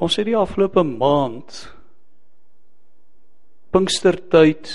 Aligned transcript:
Ons 0.00 0.16
het 0.16 0.24
die 0.30 0.38
afgelope 0.38 0.80
maand 0.86 1.66
Pinkstertyd 3.70 4.70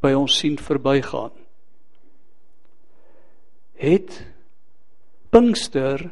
by 0.00 0.14
ons 0.16 0.38
sien 0.40 0.54
verbygaan. 0.56 1.34
Het 3.80 4.14
Pinkster 5.34 6.06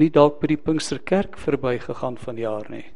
nie 0.00 0.08
dalk 0.10 0.40
by 0.40 0.50
die 0.50 0.58
Pinksterkerk 0.58 1.36
verbygegaan 1.38 2.16
vanjaar 2.18 2.66
nie. 2.72 2.86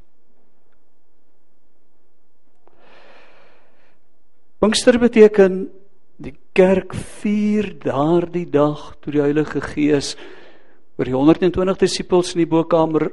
Pinkster 4.59 4.99
beteken 4.99 5.69
die 6.19 6.35
kerk 6.57 6.97
vier 7.21 7.71
daardie 7.85 8.49
dag 8.51 8.97
toe 8.99 9.15
die 9.15 9.23
Heilige 9.23 9.63
Gees 9.63 10.17
oor 10.99 11.07
die 11.07 11.15
120 11.15 11.79
disippels 11.79 12.35
in 12.35 12.43
die 12.43 12.51
bokkamer 12.51 13.09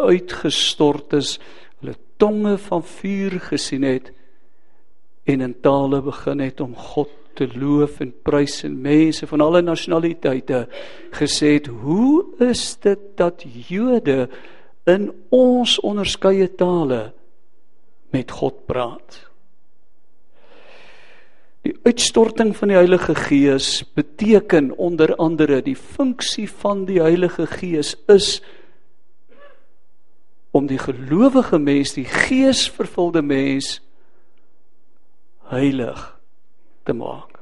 uitgestort 0.00 1.12
is, 1.18 1.36
hulle 1.82 1.94
tonge 2.20 2.56
van 2.68 2.84
vuur 2.86 3.36
gesien 3.50 3.84
het 3.84 4.12
en 5.28 5.44
in 5.44 5.54
tale 5.62 6.00
begin 6.02 6.40
het 6.42 6.60
om 6.64 6.72
God 6.74 7.10
te 7.38 7.46
loof 7.52 8.00
en 8.04 8.12
prys 8.24 8.62
en 8.66 8.74
mense 8.84 9.26
van 9.28 9.44
alle 9.44 9.62
nasionaliteite 9.64 10.66
gesê 11.14 11.56
het 11.56 11.68
hoe 11.84 12.24
is 12.48 12.64
dit 12.84 13.04
dat 13.16 13.44
Jode 13.68 14.26
in 14.88 15.10
ons 15.30 15.78
onderskeie 15.80 16.48
tale 16.58 17.12
met 18.12 18.32
God 18.40 18.64
praat 18.68 19.31
Die 21.62 21.76
uitstorting 21.86 22.56
van 22.58 22.72
die 22.72 22.76
Heilige 22.76 23.14
Gees 23.14 23.84
beteken 23.94 24.72
onder 24.74 25.14
andere 25.16 25.60
die 25.62 25.76
funksie 25.76 26.48
van 26.50 26.84
die 26.88 26.98
Heilige 27.02 27.46
Gees 27.46 27.94
is 28.10 28.40
om 30.52 30.66
die 30.68 30.78
gelowige 30.78 31.58
mens, 31.58 31.94
die 31.96 32.04
geesvervulde 32.04 33.22
mens 33.22 33.78
heilig 35.52 36.02
te 36.84 36.92
maak. 36.92 37.38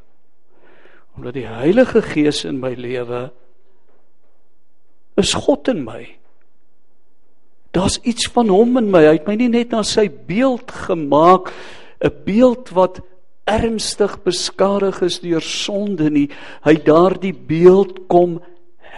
Omdat 1.16 1.34
die 1.34 1.48
Heilige 1.48 2.02
Gees 2.02 2.44
in 2.44 2.60
my 2.62 2.74
lewe 2.78 3.30
is 5.18 5.32
God 5.34 5.68
in 5.72 5.82
my. 5.84 6.05
Daar's 7.74 7.98
iets 8.02 8.28
van 8.34 8.48
hom 8.52 8.78
in 8.78 8.92
my. 8.92 9.02
Hy 9.08 9.16
het 9.18 9.28
my 9.28 9.36
nie 9.38 9.50
net 9.50 9.74
na 9.74 9.82
sy 9.86 10.08
beeld 10.10 10.70
gemaak, 10.86 11.52
'n 12.00 12.14
beeld 12.24 12.70
wat 12.74 13.02
ernstig 13.48 14.16
beskadig 14.24 15.00
is 15.02 15.20
deur 15.20 15.44
sonde 15.44 16.10
nie, 16.10 16.28
hy 16.64 16.74
daardie 16.84 17.34
beeld 17.34 18.06
kom 18.08 18.41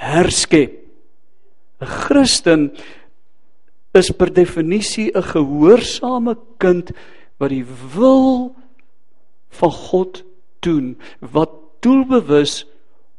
herskep. 0.03 0.79
'n 1.83 1.87
Christen 1.87 2.71
is 3.95 4.11
per 4.11 4.31
definisie 4.31 5.11
'n 5.11 5.23
gehoorsame 5.23 6.37
kind 6.59 6.93
wat 7.39 7.51
die 7.51 7.67
wil 7.95 8.55
van 9.51 9.71
God 9.71 10.25
doen, 10.61 10.97
wat 11.21 11.51
doelbewus 11.83 12.65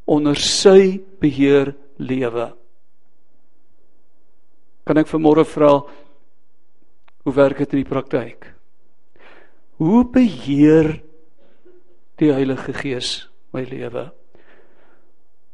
onder 0.06 0.36
sy 0.36 1.02
beheer 1.20 1.76
lewe. 1.98 2.54
Kan 4.84 4.98
ek 4.98 5.08
vanmôre 5.08 5.46
vra 5.48 5.84
hoe 7.24 7.34
werk 7.34 7.58
dit 7.58 7.74
in 7.74 7.84
die 7.84 7.90
praktyk? 7.90 8.48
Hoe 9.80 10.04
beheer 10.04 11.04
die 12.24 12.34
Heilige 12.34 12.74
Gees 12.76 13.28
my 13.54 13.64
lewe? 13.68 14.08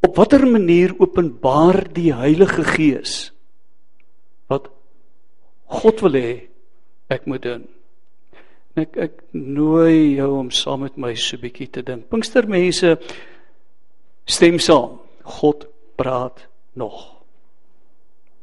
Op 0.06 0.16
watter 0.16 0.46
manier 0.48 0.94
openbaar 1.00 1.84
die 1.94 2.14
Heilige 2.16 2.64
Gees 2.64 3.32
wat 4.50 4.70
God 5.70 6.02
wil 6.02 6.16
hê 6.18 6.32
ek 7.14 7.28
moet 7.30 7.44
doen? 7.46 7.66
Ek 8.80 8.96
ek 8.98 9.18
nooi 9.36 10.16
jou 10.18 10.30
om 10.40 10.50
saam 10.54 10.86
met 10.86 10.98
my 10.98 11.14
so 11.16 11.38
'n 11.38 11.42
bietjie 11.42 11.70
te 11.70 11.84
dink. 11.84 12.10
Pinkstermense 12.10 12.98
stem 14.26 14.60
saam. 14.60 15.00
God 15.24 15.68
praat 15.98 16.48
nog. 16.74 17.22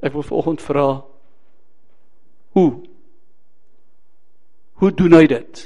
Ek 0.03 0.13
wil 0.13 0.23
vanoggend 0.23 0.63
vra 0.63 1.03
hoe 2.53 2.71
Hoe 4.77 4.93
doen 4.95 5.15
hy 5.17 5.25
dit? 5.27 5.63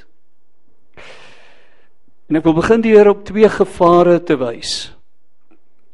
En 2.30 2.38
ek 2.38 2.46
wil 2.46 2.54
begin 2.60 2.82
deur 2.84 3.08
op 3.10 3.24
twee 3.26 3.48
gevare 3.50 4.20
te 4.22 4.36
wys. 4.38 4.92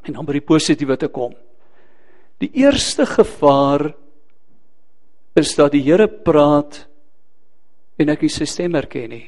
En 0.05 0.19
dan 0.19 0.27
by 0.29 0.37
die 0.37 0.45
positiewe 0.45 0.99
te 1.01 1.09
kom. 1.09 1.33
Die 2.45 2.51
eerste 2.61 3.07
gevaar 3.09 3.89
is 5.37 5.55
dat 5.57 5.73
die 5.73 5.81
Here 5.87 6.05
praat 6.09 6.83
en 7.97 8.13
ek 8.13 8.27
sy 8.29 8.45
stem 8.45 8.77
herken 8.77 9.09
nie. 9.15 9.25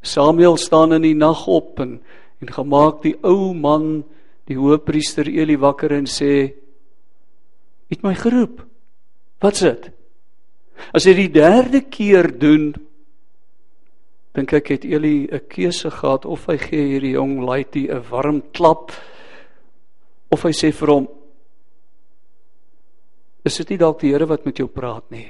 Samuel 0.00 0.56
staan 0.56 0.96
in 0.96 1.04
die 1.04 1.18
nag 1.18 1.44
op 1.50 1.82
en 1.84 1.98
en 2.36 2.52
gemaak 2.52 2.98
die 3.00 3.14
ou 3.24 3.54
man, 3.56 4.04
die 4.44 4.58
hoofpriester 4.60 5.24
Eli 5.24 5.56
wakker 5.56 5.94
en 5.96 6.04
sê: 6.04 6.52
"Het 7.88 8.02
my 8.02 8.14
geroep. 8.14 8.60
Wat's 9.40 9.60
dit?" 9.60 9.90
As 10.92 11.04
hy 11.04 11.14
die 11.14 11.32
derde 11.32 11.80
keer 11.80 12.28
doen, 12.38 12.74
dink 14.36 14.52
ek 14.52 14.68
het 14.74 14.84
Eli 14.84 15.28
'n 15.32 15.48
keuse 15.48 15.90
gehad 15.90 16.26
of 16.26 16.46
hy 16.46 16.58
gee 16.58 16.84
hierdie 16.92 17.16
jong 17.16 17.40
laaitie 17.40 17.88
'n 17.88 18.04
warm 18.10 18.42
klap 18.52 18.92
of 20.30 20.42
hy 20.44 20.52
sê 20.52 20.72
vir 20.72 20.88
hom 20.88 21.08
is 23.46 23.56
dit 23.62 23.70
nie 23.70 23.78
dalk 23.78 24.00
die 24.02 24.10
Here 24.12 24.26
wat 24.26 24.44
met 24.44 24.58
jou 24.58 24.66
praat 24.66 25.06
nie. 25.10 25.28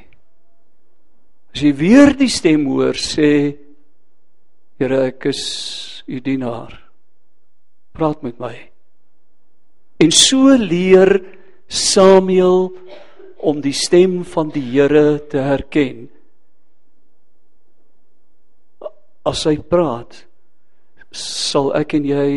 As 1.52 1.60
jy 1.62 1.72
weer 1.76 2.14
die 2.16 2.32
stem 2.32 2.66
hoor 2.66 2.96
sê 2.96 3.56
Here 4.80 5.06
ek 5.06 5.26
is 5.26 6.02
u 6.06 6.20
dienaar. 6.20 6.74
Praat 7.96 8.22
met 8.22 8.40
my. 8.40 8.54
En 10.00 10.10
so 10.12 10.52
leer 10.52 11.22
Samuel 11.68 12.72
om 13.38 13.60
die 13.60 13.72
stem 13.72 14.22
van 14.24 14.50
die 14.52 14.64
Here 14.74 15.18
te 15.28 15.38
herken. 15.38 16.08
As 19.26 19.42
hy 19.48 19.56
praat, 19.59 20.22
sal 21.10 21.72
ek 21.75 21.97
en 21.98 22.06
jy 22.06 22.28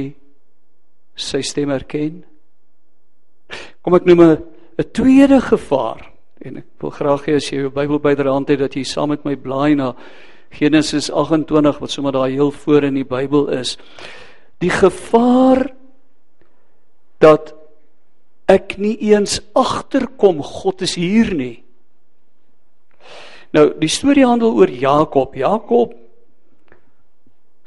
sy 1.20 1.42
stem 1.46 1.74
herken. 1.74 2.24
Kom 3.84 3.96
ek 3.96 4.08
noem 4.08 4.22
'n 4.22 4.38
tweede 4.94 5.42
gevaar 5.42 6.10
en 6.42 6.58
ek 6.58 6.68
wil 6.80 6.92
graag 6.92 7.26
hê 7.28 7.36
as 7.36 7.50
jy 7.52 7.60
jou 7.64 7.70
Bybel 7.70 8.00
byderhand 8.00 8.50
het 8.50 8.60
dat 8.60 8.76
jy 8.76 8.84
saam 8.84 9.10
met 9.10 9.26
my 9.26 9.36
blaai 9.36 9.76
na 9.76 9.94
Genesis 10.52 11.12
28 11.12 11.80
wat 11.80 11.92
sommer 11.92 12.12
daar 12.12 12.30
heel 12.30 12.52
voor 12.52 12.84
in 12.84 12.96
die 12.96 13.06
Bybel 13.06 13.50
is. 13.50 13.78
Die 14.60 14.70
gevaar 14.70 15.74
dat 17.20 17.54
ek 18.48 18.78
nie 18.78 18.98
eens 19.12 19.42
agterkom 19.54 20.42
God 20.44 20.82
is 20.82 20.96
hier 20.96 21.34
nie. 21.36 21.64
Nou, 23.54 23.74
die 23.80 23.90
storie 23.90 24.26
handel 24.26 24.56
oor 24.58 24.70
Jakob. 24.70 25.36
Jakob 25.36 25.94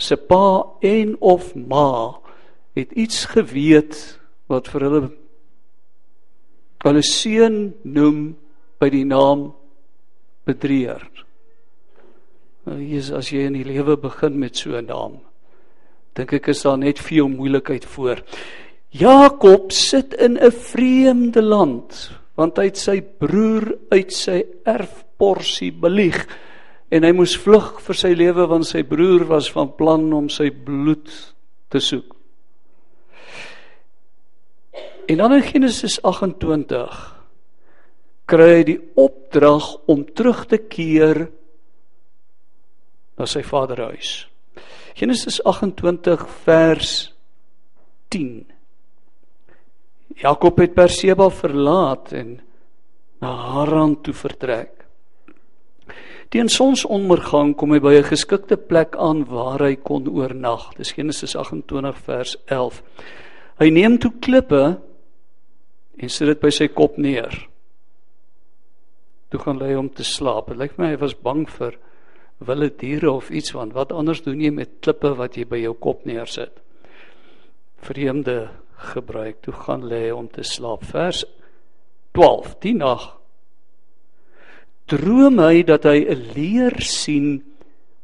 se 0.02 0.16
pa 0.16 0.62
en 0.82 1.16
of 1.20 1.54
ma 1.54 2.18
het 2.76 2.92
iets 2.92 3.24
geweet 3.32 3.96
wat 4.50 4.68
vir 4.72 4.86
hulle 4.88 5.02
hulle 6.82 7.02
seun 7.06 7.58
noem 7.86 8.32
by 8.82 8.88
die 8.90 9.04
naam 9.06 9.52
bedrieger. 10.48 11.04
Nou, 12.66 12.78
Jesus, 12.82 13.12
as 13.14 13.30
jy 13.30 13.44
in 13.46 13.58
die 13.60 13.66
lewe 13.66 13.94
begin 14.02 14.38
met 14.38 14.58
so 14.58 14.74
'n 14.74 14.86
naam, 14.86 15.20
dink 16.14 16.32
ek 16.32 16.48
is 16.48 16.62
daar 16.62 16.78
net 16.78 16.98
veel 16.98 17.28
moeilikheid 17.28 17.84
voor. 17.84 18.22
Jakob 18.90 19.72
sit 19.72 20.14
in 20.14 20.38
'n 20.38 20.50
vreemde 20.50 21.42
land 21.42 22.10
want 22.34 22.56
hy 22.56 22.64
het 22.64 22.76
sy 22.76 23.00
broer 23.00 23.74
uit 23.90 24.12
sy 24.12 24.42
erfporsie 24.64 25.70
belieg 25.72 26.26
en 26.92 27.06
hy 27.06 27.12
moes 27.16 27.34
vlug 27.40 27.78
vir 27.86 27.98
sy 27.98 28.12
lewe 28.16 28.44
want 28.50 28.68
sy 28.68 28.82
broer 28.84 29.24
was 29.30 29.48
van 29.54 29.70
plan 29.78 30.04
om 30.12 30.28
sy 30.32 30.50
bloed 30.52 31.08
te 31.72 31.80
soek. 31.80 32.10
En 35.08 35.22
dan 35.22 35.34
in 35.38 35.46
Genesis 35.46 35.98
28 36.04 36.98
kry 38.30 38.50
hy 38.58 38.66
die 38.68 38.80
opdrag 39.00 39.72
om 39.90 40.04
terug 40.04 40.44
te 40.48 40.60
keer 40.62 41.24
na 43.18 43.26
sy 43.28 43.42
vaderhuis. 43.44 44.12
Genesis 44.96 45.40
28 45.48 46.28
vers 46.44 46.92
10 48.12 48.52
Jakob 50.22 50.60
het 50.60 50.74
Perseba 50.76 51.30
verlaat 51.32 52.12
en 52.12 52.36
na 53.22 53.30
Haran 53.32 53.96
toe 54.04 54.14
vertrek. 54.14 54.81
Teen 56.32 56.48
sonsondergang 56.48 57.50
kom 57.60 57.74
hy 57.74 57.78
by 57.84 57.92
'n 57.98 58.08
geskikte 58.08 58.56
plek 58.56 58.96
aan 58.96 59.26
waar 59.28 59.60
hy 59.60 59.76
kon 59.76 60.08
oornag. 60.08 60.72
Dis 60.76 60.92
Genesis 60.96 61.36
28 61.36 61.98
vers 62.06 62.36
11. 62.46 62.82
Hy 63.58 63.68
neem 63.70 63.98
toe 63.98 64.12
klippe 64.20 64.80
en 65.98 66.08
sit 66.08 66.26
dit 66.26 66.40
by 66.40 66.50
sy 66.50 66.68
kop 66.68 66.96
neer. 66.96 67.48
toe 69.32 69.40
gaan 69.40 69.58
lê 69.58 69.76
om 69.76 69.88
te 69.88 70.04
slaap. 70.04 70.48
Dit 70.48 70.56
lyk 70.56 70.76
my 70.76 70.90
hy 70.92 70.98
was 71.00 71.14
bang 71.14 71.46
vir 71.48 71.78
wilde 72.38 72.68
diere 72.76 73.10
of 73.10 73.30
iets 73.30 73.52
want 73.52 73.72
wat 73.72 73.92
anders 73.92 74.20
doen 74.22 74.40
jy 74.40 74.50
met 74.50 74.80
klippe 74.80 75.14
wat 75.16 75.36
jy 75.36 75.44
by 75.44 75.56
jou 75.56 75.72
kop 75.74 76.04
neersit? 76.04 76.60
Vreemde 77.80 78.50
gebruik. 78.76 79.40
Toe 79.40 79.54
gaan 79.54 79.88
lê 79.88 80.12
om 80.12 80.28
te 80.28 80.42
slaap. 80.42 80.84
Vers 80.84 81.24
12. 82.12 82.58
Die 82.60 82.74
nag 82.74 83.21
droom 84.92 85.40
hy 85.40 85.62
dat 85.64 85.88
hy 85.88 86.04
'n 86.04 86.22
leer 86.36 86.76
sien 86.80 87.42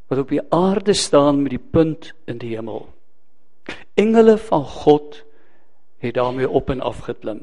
wat 0.08 0.19
op 0.25 0.32
die 0.32 0.43
aarde 0.50 0.94
staan 0.96 1.43
met 1.43 1.52
die 1.52 1.67
punt 1.73 2.12
in 2.26 2.38
die 2.40 2.56
hemel. 2.56 2.88
Engele 3.94 4.38
van 4.38 4.64
God 4.64 5.23
het 5.99 6.14
daarmee 6.14 6.49
op 6.49 6.70
en 6.70 6.81
af 6.81 7.05
geklim. 7.05 7.43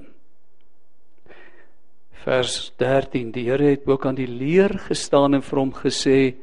Vers 2.26 2.74
13: 2.78 3.32
Die 3.32 3.46
Here 3.50 3.70
het 3.76 3.86
ook 3.86 4.06
aan 4.06 4.16
die 4.18 4.28
leer 4.28 4.80
gestaan 4.88 5.34
en 5.34 5.44
vir 5.46 5.60
hom 5.60 5.74
gesê: 5.74 6.36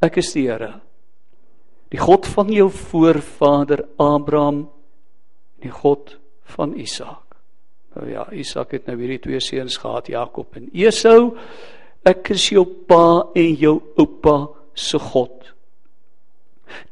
Ek 0.00 0.16
is 0.16 0.32
die 0.32 0.46
Here, 0.48 0.80
die 1.92 2.00
God 2.00 2.26
van 2.26 2.48
jou 2.48 2.70
voorvader 2.70 3.84
Abraham, 4.00 4.70
die 5.60 5.70
God 5.70 6.16
van 6.56 6.72
Isak. 6.80 7.31
Nou 7.96 8.08
ja, 8.08 8.24
Isak 8.32 8.72
het 8.72 8.86
nou 8.88 8.96
hierdie 9.00 9.20
twee 9.20 9.40
seuns 9.40 9.76
gehad, 9.80 10.08
Jakob 10.08 10.56
en 10.56 10.70
Esau. 10.72 11.34
Ek 12.08 12.32
is 12.34 12.48
jou 12.50 12.64
pa 12.88 13.28
en 13.36 13.52
jou 13.60 13.76
oupa 14.00 14.36
se 14.74 14.98
God. 14.98 15.52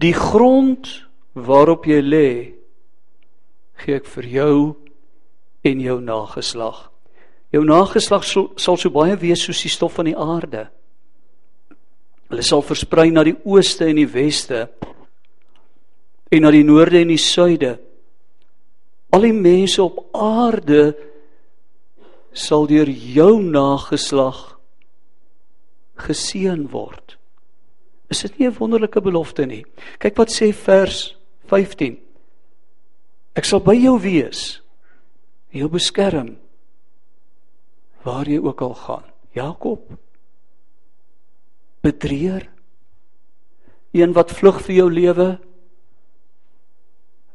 Die 0.02 0.12
grond 0.12 0.87
waarop 1.32 1.88
jy 1.88 2.00
lê, 2.05 2.31
gee 3.81 3.97
ek 3.97 4.08
vir 4.12 4.29
jou 4.29 4.56
en 5.64 5.81
jou 5.81 5.97
nageslag. 6.05 6.91
Jou 7.50 7.64
nageslag 7.67 8.26
sal, 8.29 8.50
sal 8.61 8.76
so 8.79 8.93
baie 8.94 9.17
wees 9.19 9.43
soos 9.43 9.64
die 9.64 9.73
stof 9.73 9.96
van 9.99 10.11
die 10.11 10.17
aarde. 10.17 10.69
Hulle 12.31 12.44
sal 12.46 12.62
versprei 12.62 13.08
na 13.11 13.25
die 13.26 13.38
ooste 13.49 13.88
en 13.91 13.99
die 13.99 14.11
weste 14.11 14.69
en 16.31 16.44
na 16.44 16.53
die 16.55 16.62
noorde 16.62 17.00
en 17.00 17.11
die 17.11 17.19
suide. 17.19 17.73
Al 19.10 19.26
die 19.26 19.34
mense 19.34 19.82
op 19.82 20.04
aarde 20.14 20.94
sal 22.32 22.68
deur 22.70 22.88
jou 22.88 23.42
nageslag 23.42 24.60
geseën 26.00 26.68
word. 26.70 27.16
Is 28.10 28.22
dit 28.22 28.38
nie 28.38 28.48
'n 28.48 28.58
wonderlike 28.58 29.00
belofte 29.00 29.46
nie? 29.46 29.64
Kyk 29.98 30.16
wat 30.16 30.30
sê 30.30 30.52
vers 30.52 31.16
15. 31.46 31.98
Ek 33.34 33.44
sal 33.44 33.60
by 33.60 33.74
jou 33.74 33.98
wees. 34.00 34.60
Jou 35.50 35.68
beskerm 35.68 36.36
waar 38.02 38.26
jy 38.26 38.38
ook 38.38 38.60
al 38.60 38.74
gaan. 38.74 39.04
Jakob 39.32 39.98
bedrieër 41.82 42.48
een 43.92 44.12
wat 44.12 44.30
vlug 44.30 44.60
vir 44.62 44.74
jou 44.74 44.90
lewe. 44.90 45.38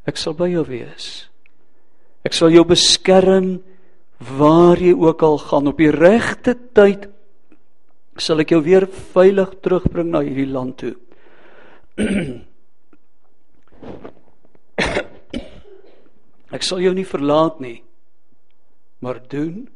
Ek 0.05 0.17
sal 0.17 0.33
by 0.33 0.47
jou 0.49 0.63
wees. 0.67 1.29
Ek 2.25 2.33
sal 2.33 2.49
jou 2.53 2.65
beskerm 2.65 3.61
waar 4.37 4.79
jy 4.81 4.93
ook 4.97 5.21
al 5.27 5.37
gaan 5.43 5.67
op 5.69 5.77
die 5.77 5.91
regte 5.93 6.55
tyd 6.73 7.05
sal 8.17 8.39
ek 8.39 8.51
jou 8.55 8.61
weer 8.63 8.87
veilig 8.87 9.49
terugbring 9.59 10.09
na 10.13 10.21
hierdie 10.23 10.47
land 10.47 10.77
toe. 10.79 10.95
ek 16.55 16.63
sal 16.63 16.79
jou 16.79 16.93
nie 16.95 17.05
verlaat 17.07 17.59
nie, 17.59 17.83
maar 19.03 19.19
doen 19.19 19.67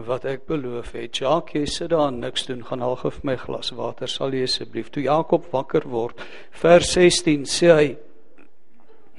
wat 0.00 0.24
ek 0.26 0.48
beloof 0.48 0.92
het. 0.96 1.20
Jacques, 1.20 1.54
jy 1.54 1.66
sit 1.70 1.90
daar 1.92 2.12
niks 2.12 2.46
doen, 2.48 2.64
gaan 2.66 2.80
haal 2.82 2.96
vir 2.98 3.12
my 3.22 3.36
glas 3.38 3.70
water, 3.76 4.08
sal 4.10 4.32
jy 4.34 4.42
asseblief. 4.48 4.88
Toe 4.90 5.04
Jakob 5.04 5.52
wakker 5.52 5.84
word, 5.92 6.16
vers 6.56 6.88
16 6.96 7.44
sê 7.46 7.68
hy 7.70 7.96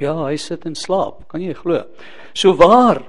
Ja, 0.02 0.14
hy 0.26 0.36
sit 0.42 0.66
in 0.68 0.76
slaap, 0.76 1.24
kan 1.32 1.44
jy 1.44 1.56
glo? 1.56 1.84
So 2.36 2.56
waar? 2.60 3.00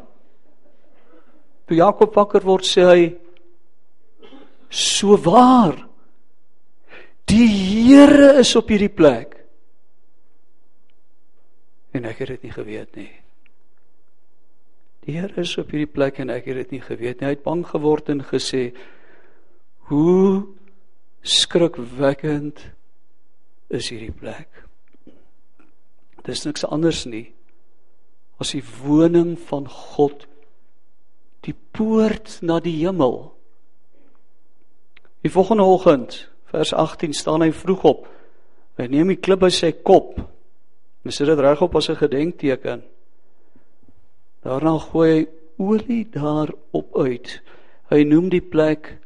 Toe 1.66 1.78
Jakob 1.78 2.14
wakker 2.14 2.44
word, 2.46 2.66
sê 2.66 2.84
hy 2.86 3.06
so 4.70 5.16
waar. 5.18 5.80
Die 7.26 7.48
Here 7.50 8.36
is 8.38 8.54
op 8.58 8.70
hierdie 8.70 8.92
plek. 8.92 9.34
En 11.96 12.06
ek 12.06 12.22
het 12.22 12.36
dit 12.36 12.46
nie 12.46 12.54
geweet 12.54 12.98
nie. 12.98 13.10
Die 15.06 15.16
Here 15.16 15.42
is 15.42 15.56
op 15.58 15.72
hierdie 15.74 15.90
plek 15.90 16.20
en 16.22 16.30
ek 16.34 16.46
het 16.50 16.60
dit 16.62 16.76
nie 16.76 16.84
geweet 16.84 17.18
nie. 17.18 17.30
Hy 17.30 17.34
het 17.34 17.42
bang 17.46 17.64
geword 17.66 18.12
en 18.14 18.22
gesê: 18.26 18.68
"Hoe 19.90 20.46
skrikwekkend 21.22 22.62
is 23.74 23.90
hierdie 23.90 24.14
plek?" 24.14 24.65
Dis 26.26 26.44
niks 26.44 26.66
anders 26.66 27.04
nie 27.06 27.30
as 28.42 28.52
die 28.52 28.64
woning 28.82 29.36
van 29.48 29.64
God, 29.70 30.26
die 31.46 31.54
poort 31.76 32.38
na 32.44 32.58
die 32.60 32.74
hemel. 32.82 33.30
Die 35.24 35.32
volgende 35.32 35.64
oggend, 35.64 36.18
vers 36.52 36.74
18, 36.76 37.14
staan 37.16 37.44
hy 37.44 37.50
vroeg 37.56 37.86
op. 37.88 38.04
Hy 38.76 38.88
neem 38.92 39.14
die 39.14 39.20
klip 39.20 39.40
by 39.40 39.50
sy 39.54 39.72
kop. 39.72 40.18
En 41.06 41.14
sit 41.14 41.30
dit 41.30 41.40
reg 41.40 41.62
op 41.64 41.78
as 41.78 41.88
'n 41.88 41.96
gedenkteken. 41.96 42.82
Daarna 44.42 44.78
gooi 44.78 45.10
hy 45.10 45.26
olie 45.58 46.04
daarop 46.10 46.96
uit. 46.96 47.40
Hy 47.90 48.02
noem 48.04 48.28
die 48.28 48.40
plek 48.40 48.98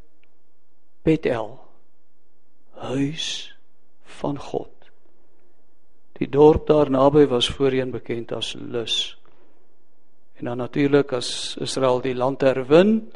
Bethel. 1.03 1.59
Huis 2.73 3.55
van 4.03 4.37
God. 4.37 4.80
Die 6.21 6.29
dorp 6.29 6.67
daar 6.69 6.91
naby 6.93 7.25
was 7.31 7.49
voorheen 7.49 7.89
bekend 7.89 8.29
as 8.37 8.53
Lus. 8.53 9.17
En 10.37 10.45
dan 10.45 10.57
natuurlik 10.61 11.15
as 11.17 11.55
Israel 11.57 11.97
die 12.01 12.13
land 12.13 12.43
herwin, 12.45 13.09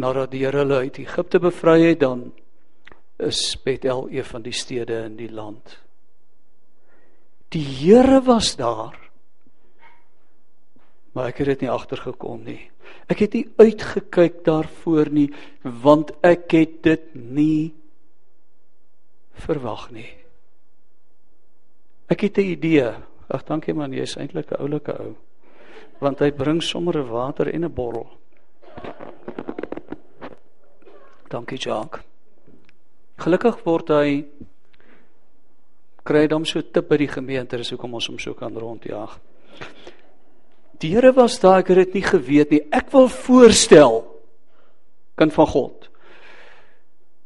nadat 0.00 0.32
die 0.32 0.40
Here 0.46 0.62
hulle 0.62 0.80
uit 0.86 1.02
Egipte 1.02 1.42
bevry 1.44 1.82
het, 1.82 2.00
dan 2.00 2.30
is 3.20 3.52
Bethel 3.60 4.08
een 4.08 4.24
van 4.24 4.42
die 4.48 4.56
stede 4.56 5.02
in 5.04 5.20
die 5.20 5.28
land. 5.28 5.76
Die 7.52 7.64
Here 7.64 8.22
was 8.24 8.56
daar. 8.56 8.96
Maar 11.12 11.30
ek 11.34 11.44
het 11.44 11.52
dit 11.52 11.66
nie 11.66 11.70
agtergekom 11.70 12.42
nie. 12.48 12.58
Ek 13.12 13.20
het 13.26 13.36
nie 13.36 13.44
uitgekyk 13.60 14.40
daarvoor 14.48 15.12
nie 15.12 15.28
want 15.84 16.16
ek 16.24 16.48
het 16.56 16.82
dit 16.88 17.08
nie 17.14 17.74
verwag 19.44 19.90
nie. 19.92 20.23
Ek 22.08 22.20
het 22.20 22.38
'n 22.38 22.40
idee. 22.40 22.92
Ag 23.28 23.44
dankie 23.44 23.74
man, 23.74 23.92
jy's 23.92 24.16
eintlik 24.16 24.50
'n 24.50 24.60
oulike 24.60 24.92
ou. 25.00 25.14
Want 26.00 26.18
hy 26.18 26.30
bring 26.30 26.62
sommer 26.62 26.96
'n 26.98 27.08
water 27.08 27.48
en 27.48 27.64
'n 27.64 27.74
bottel. 27.74 28.06
Dankie 31.28 31.58
Jacques. 31.58 32.02
Gelukkig 33.16 33.64
word 33.64 33.88
hy 33.88 34.24
kry 36.02 36.28
hom 36.30 36.44
so 36.44 36.60
tip 36.60 36.88
by 36.88 36.96
die 36.96 37.08
gemeente, 37.08 37.56
dis 37.56 37.70
hoekom 37.70 37.94
ons 37.94 38.06
hom 38.06 38.18
so 38.18 38.34
kan 38.34 38.56
rondjaag. 38.56 39.18
Die 40.78 40.90
Here 40.90 41.12
was 41.12 41.40
daar, 41.40 41.58
ek 41.58 41.68
het 41.68 41.76
dit 41.76 41.94
nie 41.94 42.02
geweet 42.02 42.50
nie. 42.50 42.60
Ek 42.70 42.90
wil 42.90 43.08
voorstel 43.08 44.04
kind 45.16 45.32
van 45.32 45.46
God 45.46 45.88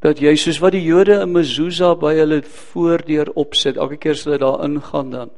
dat 0.05 0.21
jy 0.23 0.37
soos 0.39 0.61
wat 0.63 0.77
die 0.77 0.85
Jode 0.85 1.19
in 1.23 1.33
Mezuzah 1.35 1.97
by 1.99 2.15
hulle 2.21 2.43
voordeur 2.43 3.33
opsit, 3.35 3.77
elke 3.77 3.99
keer 3.99 4.15
as 4.15 4.25
hulle 4.27 4.39
daar 4.39 4.63
ingaan 4.67 5.11
dan 5.15 5.33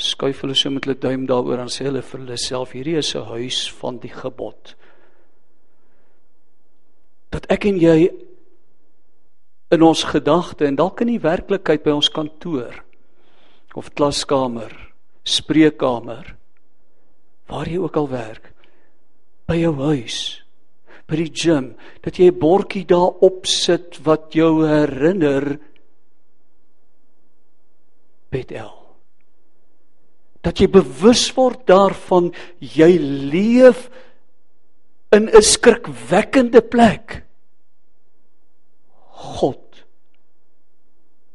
skuif 0.00 0.40
hulle 0.42 0.56
so 0.58 0.72
met 0.72 0.86
hulle 0.88 0.98
duim 0.98 1.26
daaroor 1.30 1.60
en 1.62 1.70
sê 1.70 1.86
hulle 1.86 2.02
vir 2.02 2.20
hulle 2.22 2.38
self 2.40 2.72
hierdie 2.74 2.96
is 2.98 3.14
'n 3.14 3.28
huis 3.28 3.70
van 3.80 3.98
die 3.98 4.12
gebod. 4.12 4.74
Dat 7.30 7.46
ek 7.50 7.66
en 7.66 7.78
jy 7.78 8.10
in 9.70 9.82
ons 9.82 10.04
gedagte 10.04 10.66
en 10.66 10.76
dalk 10.76 11.00
in 11.00 11.08
die 11.08 11.20
werklikheid 11.20 11.84
by 11.84 11.90
ons 11.90 12.08
kantoor 12.08 12.82
of 13.74 13.90
klaskamer, 13.94 14.70
spreekkamer, 15.24 16.36
waar 17.48 17.66
jy 17.66 17.78
ook 17.78 17.96
al 17.96 18.08
werk, 18.08 18.52
by 19.46 19.56
jou 19.56 19.74
huis, 19.74 20.43
by 21.14 21.22
die 21.22 21.30
gym, 21.30 21.74
dat 22.02 22.18
jy 22.18 22.30
'n 22.30 22.38
bordjie 22.38 22.84
daar 22.84 23.22
opsit 23.22 24.02
wat 24.02 24.34
jou 24.34 24.66
herinner 24.66 25.60
Bethel. 28.30 28.74
Dat 30.42 30.58
jy 30.58 30.66
bewus 30.66 31.30
word 31.36 31.66
daarvan 31.66 32.34
jy 32.58 32.98
leef 32.98 33.90
in 35.12 35.30
'n 35.30 35.42
skrikwekkende 35.42 36.60
plek. 36.60 37.22
God 39.08 39.84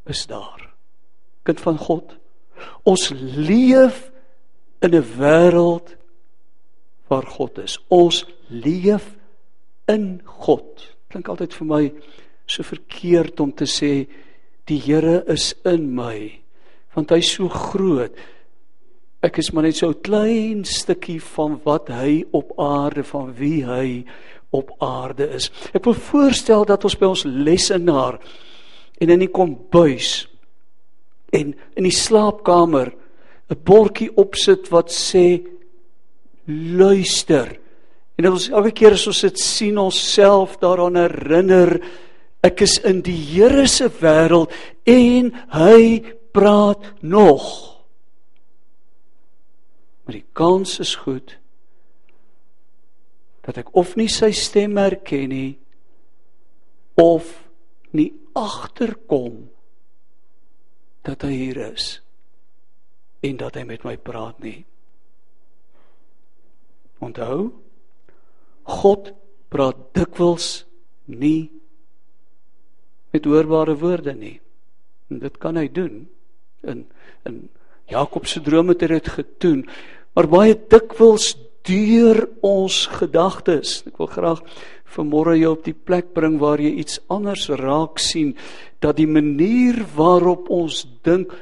is 0.05 0.27
daar. 0.27 0.73
Kind 1.43 1.59
van 1.59 1.77
God. 1.77 2.17
Ons 2.83 3.11
leef 3.15 4.11
in 4.81 4.93
'n 4.93 5.07
wêreld 5.17 5.95
waar 7.07 7.25
God 7.25 7.57
is. 7.57 7.79
Ons 7.87 8.25
leef 8.49 9.18
in 9.89 10.21
God. 10.25 10.85
Klink 11.09 11.29
altyd 11.31 11.55
vir 11.57 11.69
my 11.69 11.83
so 12.49 12.65
verkeerd 12.65 13.39
om 13.43 13.51
te 13.51 13.67
sê 13.69 14.07
die 14.69 14.77
Here 14.77 15.23
is 15.27 15.53
in 15.65 15.89
my 15.95 16.39
want 16.95 17.13
hy's 17.13 17.29
so 17.37 17.47
groot. 17.53 18.15
Ek 19.23 19.39
is 19.41 19.51
maar 19.53 19.67
net 19.67 19.77
so 19.77 19.89
'n 19.89 20.01
klein 20.01 20.65
stukkie 20.65 21.19
van 21.19 21.59
wat 21.63 21.89
hy 21.89 22.25
op 22.31 22.51
aarde 22.57 23.03
van 23.03 23.33
wie 23.35 23.63
hy 23.65 24.05
op 24.51 24.71
aarde 24.81 25.29
is. 25.35 25.51
Ek 25.73 25.85
wil 25.85 25.93
voorstel 25.93 26.65
dat 26.65 26.83
ons 26.83 26.95
by 26.95 27.05
ons 27.05 27.23
lesenaar 27.23 28.19
en 28.99 29.09
in 29.09 29.19
die 29.19 29.31
kombuis 29.31 30.27
en 31.31 31.53
in 31.75 31.83
die 31.83 31.91
slaapkamer 31.91 32.93
'n 33.49 33.63
bordjie 33.63 34.09
opsit 34.15 34.71
wat 34.71 34.89
sê 34.89 35.45
luister. 36.47 37.59
En 38.19 38.27
ons 38.33 38.49
elke 38.51 38.73
keer 38.75 38.97
as 38.97 39.07
ons 39.07 39.21
dit 39.23 39.39
sien 39.39 39.77
onsself 39.79 40.57
daaraan 40.59 40.99
herinner 40.99 41.77
ek 42.43 42.65
is 42.65 42.75
in 42.87 42.99
die 43.03 43.15
Here 43.15 43.63
se 43.71 43.87
wêreld 44.01 44.51
en 44.83 45.31
hy 45.55 46.01
praat 46.35 46.83
nog. 46.99 47.45
Maar 50.03 50.17
die 50.19 50.27
kans 50.35 50.79
is 50.83 50.97
goed 51.05 51.37
dat 53.47 53.61
ek 53.63 53.71
of 53.79 53.95
nie 53.97 54.09
sy 54.11 54.33
stem 54.35 54.75
herken 54.77 55.31
nie 55.31 55.53
of 56.99 57.31
nie 57.95 58.11
agterkom 58.37 59.47
dat 61.07 61.23
hy 61.23 61.31
hier 61.33 61.61
is 61.69 61.87
en 63.23 63.39
dat 63.39 63.55
hy 63.55 63.63
met 63.67 63.87
my 63.87 63.95
praat 63.95 64.43
nie. 64.43 64.59
Onthou, 66.99 67.47
God 68.69 69.11
praat 69.49 69.79
dikwels 69.97 70.63
nie 71.09 71.49
met 73.09 73.25
hoorbare 73.25 73.73
woorde 73.81 74.13
nie. 74.13 74.37
En 75.09 75.21
dit 75.23 75.37
kan 75.41 75.57
hy 75.57 75.67
doen 75.73 76.03
in 76.67 76.85
in 77.27 77.47
Jakob 77.89 78.27
se 78.29 78.39
drome 78.41 78.75
het 78.77 78.91
dit 78.91 79.07
gedoen, 79.09 79.63
maar 80.13 80.27
baie 80.29 80.53
dikwels 80.53 81.33
deur 81.65 82.21
ons 82.45 82.85
gedagtes. 82.99 83.79
Ek 83.89 83.97
wil 83.97 84.09
graag 84.13 84.43
vanmôre 84.93 85.35
jou 85.39 85.55
op 85.57 85.65
die 85.65 85.75
plek 85.75 86.13
bring 86.13 86.37
waar 86.41 86.61
jy 86.61 86.71
iets 86.81 87.01
anders 87.09 87.47
raak 87.49 87.99
sien 88.01 88.35
dat 88.81 88.97
die 89.01 89.09
manier 89.09 89.81
waarop 89.97 90.49
ons 90.53 90.85
dink 91.05 91.33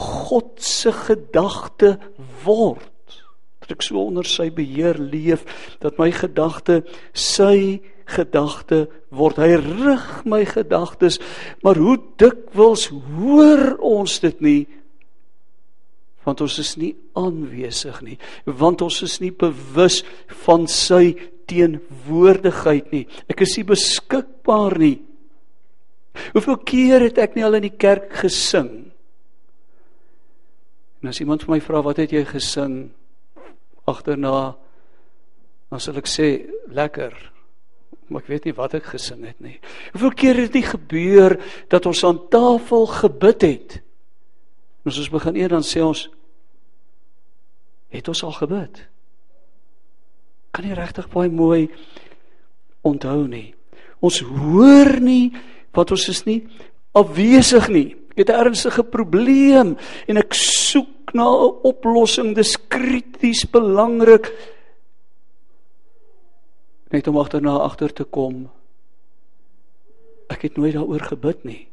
God 0.00 0.56
se 0.64 0.92
gedagte 0.96 1.98
word 2.44 2.89
dat 3.70 3.78
ek 3.78 3.86
so 3.86 4.02
onder 4.02 4.26
sy 4.26 4.48
beheer 4.50 4.98
leef 4.98 5.44
dat 5.78 5.98
my 6.00 6.10
gedagte 6.10 6.80
sy 7.14 7.78
gedagte 8.10 8.88
word. 9.14 9.38
Hy 9.38 9.54
rig 9.62 10.08
my 10.26 10.42
gedagtes 10.48 11.20
maar 11.62 11.78
hoe 11.78 11.94
dikwels 12.18 12.88
hoor 12.90 13.76
ons 13.78 14.18
dit 14.24 14.42
nie? 14.42 14.62
Want 16.26 16.42
ons 16.42 16.58
is 16.58 16.74
nie 16.80 16.94
aanwesig 17.18 18.02
nie 18.02 18.18
want 18.44 18.82
ons 18.82 18.98
is 19.06 19.20
nie 19.22 19.30
bewus 19.30 20.02
van 20.42 20.66
sy 20.66 21.14
teenwoordigheid 21.50 22.90
nie. 22.94 23.06
Ek 23.30 23.42
is 23.46 23.56
nie 23.58 23.66
beskikbaar 23.66 24.76
nie. 24.78 24.96
Hoeveel 26.34 26.58
keer 26.66 27.06
het 27.06 27.18
ek 27.22 27.34
nie 27.34 27.46
al 27.46 27.58
in 27.58 27.66
die 27.66 27.74
kerk 27.74 28.10
gesing? 28.22 28.90
En 31.00 31.10
as 31.10 31.18
iemand 31.22 31.42
vir 31.46 31.54
my 31.56 31.60
vra 31.64 31.82
wat 31.86 32.02
het 32.02 32.14
jy 32.14 32.22
gesing 32.28 32.90
agterna 33.90 34.54
dan 35.70 35.82
sal 35.82 35.98
ek 36.00 36.08
sê 36.10 36.30
lekker 36.70 37.14
maar 38.10 38.24
ek 38.24 38.32
weet 38.32 38.48
nie 38.48 38.56
wat 38.56 38.74
ek 38.78 38.90
gesing 38.94 39.22
het 39.26 39.38
nie 39.42 39.58
hoeveel 39.92 40.16
keer 40.22 40.42
het 40.44 40.56
dit 40.56 40.66
gebeur 40.66 41.36
dat 41.70 41.86
ons 41.86 42.02
aan 42.06 42.24
tafel 42.32 42.86
gebid 43.02 43.46
het 43.46 43.80
Ons 44.84 44.96
as 44.96 45.04
ons 45.04 45.12
begin 45.12 45.36
eer 45.36 45.52
dan 45.52 45.64
sê 45.66 45.82
ons 45.84 46.06
het 47.90 48.08
ons 48.08 48.22
al 48.24 48.32
gebid. 48.38 48.80
Kan 50.54 50.64
nie 50.66 50.76
regtig 50.76 51.08
baie 51.12 51.30
mooi 51.30 51.68
onthou 52.86 53.26
nie. 53.28 53.52
Ons 54.00 54.22
hoor 54.24 54.96
nie 55.04 55.32
wat 55.76 55.92
ons 55.92 56.06
is 56.08 56.24
nie 56.24 56.40
afwesig 56.96 57.68
nie. 57.70 57.88
Ek 58.20 58.28
het 58.28 58.36
'n 58.36 58.44
ernstige 58.44 58.84
probleem 58.84 59.76
en 60.06 60.16
ek 60.16 60.34
soek 60.36 61.14
na 61.16 61.24
'n 61.24 61.64
oplossing. 61.64 62.34
Dis 62.36 62.56
krities 62.68 63.48
belangrik 63.48 64.28
net 66.90 67.08
om 67.08 67.16
agterna 67.16 67.56
agter 67.64 67.92
te 67.92 68.04
kom. 68.04 68.50
Ek 70.28 70.42
het 70.42 70.56
nooit 70.56 70.74
daaroor 70.74 71.00
gebid 71.00 71.44
nie. 71.44 71.68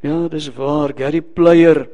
Ja, 0.00 0.28
dis 0.28 0.48
waar. 0.54 0.94
Gary 0.94 1.20
Player 1.20 1.88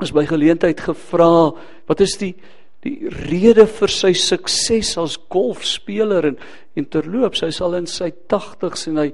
is 0.00 0.10
by 0.10 0.26
geleentheid 0.26 0.80
gevra, 0.80 1.54
wat 1.86 2.00
is 2.00 2.16
die 2.18 2.34
die 2.82 3.08
rede 3.28 3.66
vir 3.66 3.92
sy 3.92 4.12
sukses 4.18 4.96
as 4.98 5.18
golfspeler 5.30 6.32
en 6.32 6.38
en 6.72 6.86
terloops, 6.88 7.42
hy 7.44 7.50
sal 7.52 7.74
in 7.76 7.86
sy 7.86 8.08
80's 8.32 8.86
en 8.88 8.96
hy 8.96 9.10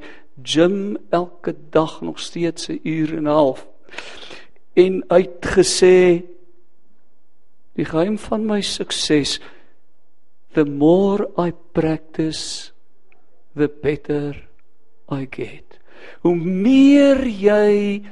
gym 0.47 0.97
elke 1.11 1.57
dag 1.75 1.97
nog 2.07 2.21
steeds 2.23 2.69
'n 2.71 2.81
uur 2.85 3.17
en 3.17 3.27
'n 3.27 3.35
half. 3.35 3.67
En 4.77 5.03
hy 5.11 5.21
het 5.21 5.43
gesê 5.43 6.23
die 7.75 7.85
geheim 7.85 8.19
van 8.19 8.47
my 8.47 8.61
sukses 8.61 9.41
the 10.55 10.65
more 10.65 11.29
I 11.37 11.53
practice 11.73 12.71
the 13.57 13.69
better 13.69 14.49
I 15.11 15.27
get 15.31 15.69
hoe 16.23 16.35
meer 16.37 17.21
jy 17.27 18.03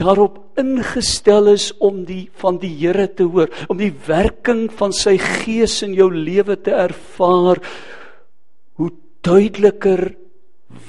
daarop 0.00 0.40
ingestel 0.58 1.52
is 1.52 1.70
om 1.78 2.02
die 2.04 2.28
van 2.40 2.58
die 2.58 2.72
Here 2.80 3.06
te 3.14 3.26
hoor, 3.30 3.50
om 3.68 3.78
die 3.78 3.92
werking 4.06 4.66
van 4.74 4.92
sy 4.92 5.16
gees 5.18 5.82
in 5.86 5.94
jou 5.94 6.10
lewe 6.10 6.56
te 6.56 6.74
ervaar, 6.74 7.60
hoe 8.80 8.90
duideliker 9.22 10.14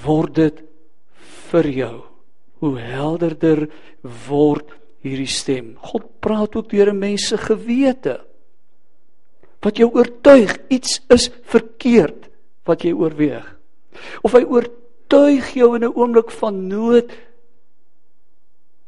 word 0.06 0.36
dit 0.36 0.64
vir 1.52 1.70
jou. 1.70 1.96
Hoe 2.64 2.76
helderder 2.80 3.68
word 4.28 4.74
hierdie 5.06 5.30
stem. 5.30 5.76
God 5.92 6.08
praat 6.24 6.56
ook 6.58 6.70
deur 6.70 6.90
'n 6.90 7.00
mens 7.00 7.28
se 7.28 7.38
gewete. 7.38 8.22
Wat 9.62 9.78
jou 9.78 9.90
oortuig 9.94 10.58
iets 10.70 11.02
is 11.10 11.30
verkeerd 11.44 12.30
wat 12.66 12.82
jy 12.82 12.94
oorweeg. 12.94 13.46
Of 14.24 14.34
hy 14.34 14.44
oortuig 14.44 15.54
jou 15.54 15.76
in 15.76 15.84
'n 15.84 15.94
oomblik 15.96 16.32
van 16.32 16.68
nood. 16.68 17.12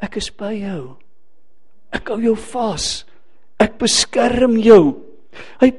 Ek 0.03 0.17
is 0.21 0.29
by 0.29 0.53
jou. 0.53 0.97
Ek 1.93 2.11
hou 2.11 2.19
jou 2.21 2.35
vas. 2.51 3.05
Ek 3.57 3.77
beskerm 3.81 4.57
jou. 4.61 4.97
Hy 5.61 5.71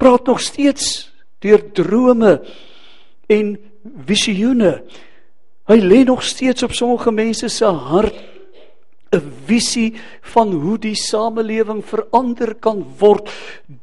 praat 0.00 0.28
nog 0.28 0.42
steeds 0.44 1.08
deur 1.44 1.62
drome 1.76 2.38
en 3.32 3.54
visioene. 4.08 4.78
Hy 5.68 5.78
lê 5.80 6.02
nog 6.04 6.24
steeds 6.24 6.64
op 6.66 6.74
sommige 6.76 7.12
mense 7.12 7.48
se 7.48 7.64
hart 7.64 8.16
'n 9.14 9.32
visie 9.46 9.94
van 10.34 10.52
hoe 10.52 10.78
die 10.78 10.96
samelewing 10.98 11.84
verander 11.84 12.54
kan 12.54 12.82
word 12.98 13.30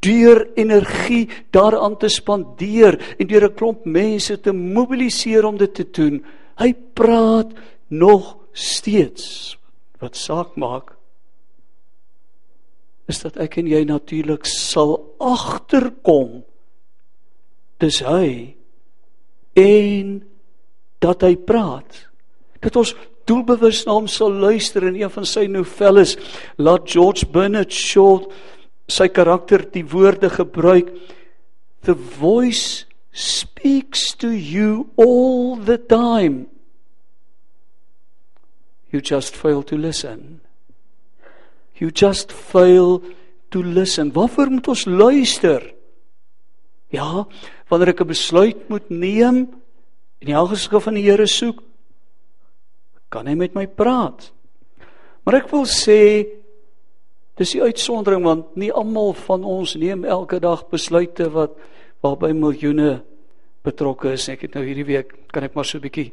deur 0.04 0.48
energie 0.56 1.28
daaraan 1.50 1.96
te 1.96 2.08
spandeer 2.08 2.98
en 3.18 3.26
deur 3.26 3.48
'n 3.48 3.54
klomp 3.54 3.84
mense 3.84 4.40
te 4.40 4.52
mobiliseer 4.52 5.44
om 5.44 5.56
dit 5.56 5.74
te 5.74 5.86
doen. 5.90 6.24
Hy 6.58 6.74
praat 6.94 7.50
nog 7.88 8.41
steeds 8.52 9.56
wat 10.02 10.18
saak 10.18 10.56
maak 10.60 10.94
is 13.10 13.22
dat 13.24 13.38
ek 13.40 13.58
en 13.60 13.70
jy 13.70 13.82
natuurlik 13.88 14.46
sal 14.48 14.96
agterkom 15.20 16.42
dis 17.82 18.00
hy 18.06 18.54
en 19.58 20.20
dat 21.02 21.24
hy 21.26 21.34
praat 21.36 22.06
dat 22.62 22.78
ons 22.78 22.94
doelbewus 23.28 23.82
na 23.86 23.96
hom 23.96 24.08
sal 24.10 24.32
luister 24.44 24.86
in 24.86 25.00
een 25.00 25.12
van 25.12 25.26
sy 25.28 25.46
novelles 25.50 26.16
laat 26.58 26.88
George 26.90 27.26
Bernard 27.32 27.74
Shaw 27.74 28.22
sy 28.90 29.08
karakter 29.08 29.64
die 29.74 29.84
woorde 29.86 30.30
gebruik 30.30 30.90
the 31.86 31.94
voice 31.94 32.84
speaks 33.12 34.12
to 34.14 34.30
you 34.30 34.88
all 34.96 35.56
the 35.56 35.78
time 35.78 36.51
you 38.92 39.00
just 39.00 39.36
fail 39.36 39.62
to 39.62 39.76
listen 39.76 40.40
you 41.80 41.90
just 41.90 42.32
fail 42.32 43.00
to 43.50 43.62
listen 43.62 44.12
waarvoor 44.12 44.50
moet 44.50 44.68
ons 44.68 44.84
luister 44.86 45.74
ja 46.92 47.26
wanneer 47.68 47.94
ek 47.94 48.04
'n 48.04 48.12
besluit 48.12 48.68
moet 48.68 48.90
neem 48.90 49.48
en 50.20 50.26
die 50.26 50.36
aangesig 50.36 50.82
van 50.82 50.94
die 50.94 51.08
Here 51.08 51.26
soek 51.26 51.62
kan 53.08 53.26
hy 53.26 53.34
met 53.34 53.54
my 53.54 53.66
praat. 53.66 54.32
Maar 55.24 55.34
ek 55.34 55.50
wil 55.50 55.66
sê 55.68 56.24
Dis 57.40 57.54
die 57.56 57.62
uitsondering 57.64 58.24
want 58.26 58.56
nie 58.60 58.70
almal 58.70 59.14
van 59.24 59.44
ons 59.48 59.72
neem 59.80 60.04
elke 60.04 60.40
dag 60.42 60.66
besluite 60.70 61.30
wat 61.32 61.56
waarby 62.04 62.32
miljoene 62.36 63.00
betrokke 63.64 64.12
is. 64.18 64.28
Ek 64.28 64.44
het 64.44 64.58
nou 64.58 64.64
hierdie 64.66 64.86
week 64.86 65.14
kan 65.32 65.46
ek 65.46 65.56
maar 65.56 65.64
so 65.64 65.78
'n 65.78 65.86
bietjie 65.86 66.12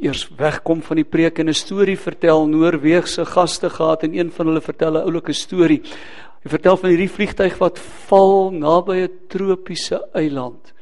eers 0.00 0.28
wegkom 0.36 0.82
van 0.82 0.96
die 0.96 1.04
preek 1.04 1.38
en 1.38 1.48
'n 1.48 1.54
storie 1.54 1.98
vertel 1.98 2.46
Noorweegse 2.46 3.24
gaste 3.24 3.70
gehad 3.70 4.02
en 4.02 4.14
een 4.14 4.30
van 4.30 4.46
hulle 4.46 4.60
vertel 4.60 4.96
'n 4.96 5.04
oulike 5.04 5.32
storie. 5.32 5.82
Hy 6.42 6.48
vertel 6.48 6.76
van 6.76 6.88
hierdie 6.90 7.10
vliegtyg 7.10 7.58
wat 7.58 7.78
val 7.78 8.50
naby 8.50 8.96
'n 9.04 9.10
tropiese 9.28 10.08
eiland 10.14 10.72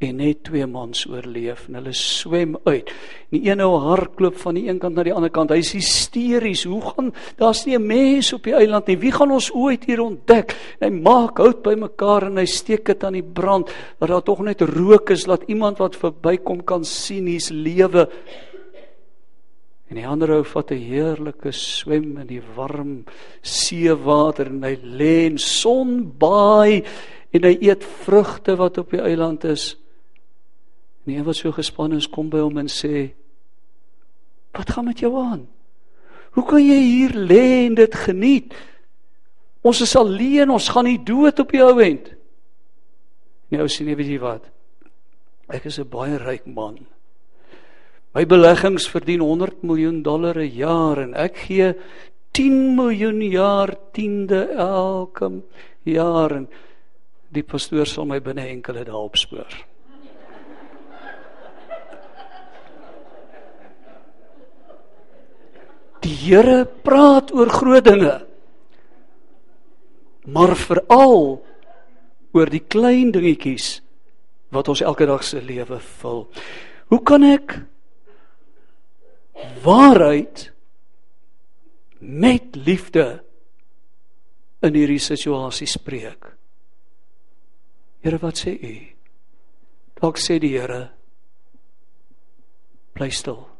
en 0.00 0.16
net 0.16 0.38
twee 0.48 0.64
mans 0.64 1.02
oorleef 1.10 1.66
en 1.68 1.76
hulle 1.76 1.92
swem 1.92 2.54
uit. 2.64 2.88
Die 3.34 3.42
een 3.44 3.60
ou 3.60 3.74
hardloop 3.84 4.38
van 4.40 4.56
die 4.56 4.62
een 4.64 4.78
kant 4.80 4.96
na 4.96 5.04
die 5.04 5.12
ander 5.12 5.32
kant. 5.32 5.52
Hy's 5.52 5.74
hysteries. 5.76 6.64
Hoe 6.64 6.80
gaan 6.80 7.10
daar's 7.36 7.66
nie 7.66 7.76
'n 7.76 7.86
mens 7.86 8.32
op 8.32 8.44
die 8.44 8.54
eiland 8.54 8.86
nie. 8.86 8.96
Wie 8.96 9.12
gaan 9.12 9.30
ons 9.30 9.52
ooit 9.52 9.84
hier 9.84 10.00
ontdek? 10.00 10.56
En 10.80 10.92
hy 10.92 11.00
maak 11.00 11.36
hout 11.38 11.62
bymekaar 11.62 12.22
en 12.22 12.36
hy 12.36 12.46
steek 12.46 12.86
dit 12.86 13.04
aan 13.04 13.12
die 13.12 13.22
brand 13.22 13.70
dat 13.98 14.08
daar 14.08 14.22
tog 14.22 14.40
net 14.40 14.60
rook 14.60 15.10
is 15.10 15.26
laat 15.26 15.42
iemand 15.46 15.78
wat 15.78 15.96
verbykom 15.96 16.64
kan 16.64 16.84
sien 16.84 17.26
hier's 17.26 17.50
lewe. 17.50 18.08
En 19.90 19.98
die 19.98 20.06
ander 20.06 20.30
ou 20.36 20.44
vat 20.46 20.70
'n 20.70 20.78
heerlike 20.78 21.50
swem 21.52 22.18
in 22.22 22.26
die 22.26 22.42
warm 22.54 23.04
seewater 23.42 24.46
en 24.46 24.62
hy 24.62 24.76
lê 24.82 25.26
in 25.26 25.38
sonbaai 25.38 26.84
en 27.34 27.42
hy 27.42 27.56
eet 27.60 27.84
vrugte 27.84 28.54
wat 28.56 28.78
op 28.78 28.90
die 28.90 29.02
eiland 29.02 29.44
is. 29.44 29.76
En 31.06 31.12
een 31.12 31.24
wat 31.24 31.36
so 31.36 31.50
gespanne 31.52 31.96
is 31.96 32.06
kom 32.08 32.30
by 32.30 32.38
hom 32.38 32.58
en 32.58 32.68
sê: 32.68 33.10
"Wat 34.52 34.70
gaan 34.70 34.84
met 34.84 34.98
jou 34.98 35.16
aan? 35.18 35.48
Hoe 36.30 36.44
kan 36.44 36.62
jy 36.62 36.80
hier 36.80 37.10
lê 37.10 37.66
en 37.66 37.74
dit 37.74 37.94
geniet? 37.94 38.54
Ons 39.62 39.80
is 39.80 39.96
alleen, 39.96 40.50
ons 40.50 40.68
gaan 40.68 40.84
nie 40.84 41.02
dood 41.02 41.38
op 41.38 41.50
die 41.50 41.62
ou 41.62 41.80
end." 41.80 42.14
Nou 43.48 43.68
sien 43.68 43.88
jy 43.88 43.96
weet 43.96 44.06
jy 44.06 44.18
wat? 44.18 44.44
Ek 45.48 45.64
is 45.64 45.78
'n 45.80 45.88
baie 45.88 46.16
ryk 46.16 46.46
man. 46.46 46.86
My 48.10 48.24
beleggings 48.26 48.88
verdien 48.90 49.22
100 49.22 49.62
miljoen 49.62 50.02
dollar 50.02 50.34
'n 50.38 50.50
jaar 50.50 50.98
en 50.98 51.14
ek 51.14 51.36
gee 51.46 51.74
10 52.32 52.74
miljoen 52.74 53.22
jaar 53.22 53.70
tiende 53.92 54.50
elke 54.50 55.42
jaar 55.84 56.32
en 56.32 56.48
die 57.30 57.42
pastoor 57.42 57.86
sal 57.86 58.06
my 58.06 58.20
binne 58.20 58.46
enkele 58.48 58.84
dae 58.84 58.96
opspoor. 58.96 59.46
Die 66.00 66.16
Here 66.16 66.64
praat 66.64 67.30
oor 67.32 67.48
groot 67.48 67.84
dinge. 67.84 68.26
Maar 70.26 70.56
veral 70.56 71.44
oor 72.32 72.50
die 72.50 72.64
klein 72.66 73.12
dingetjies 73.12 73.80
wat 74.50 74.68
ons 74.68 74.82
elke 74.82 75.06
dag 75.06 75.22
se 75.22 75.42
lewe 75.42 75.78
vul. 75.78 76.26
Hoe 76.90 77.02
kan 77.06 77.22
ek 77.22 77.60
waarheid 79.64 80.48
met 82.00 82.56
liefde 82.56 83.22
in 84.64 84.76
hierdie 84.76 85.02
situasie 85.02 85.68
spreek? 85.68 86.32
Here, 88.00 88.18
wat 88.20 88.40
sê 88.40 88.56
u? 88.56 88.74
Dalk 90.00 90.20
sê 90.20 90.40
die 90.40 90.54
Here 90.56 90.86
bly 92.96 93.10
stil 93.12 93.50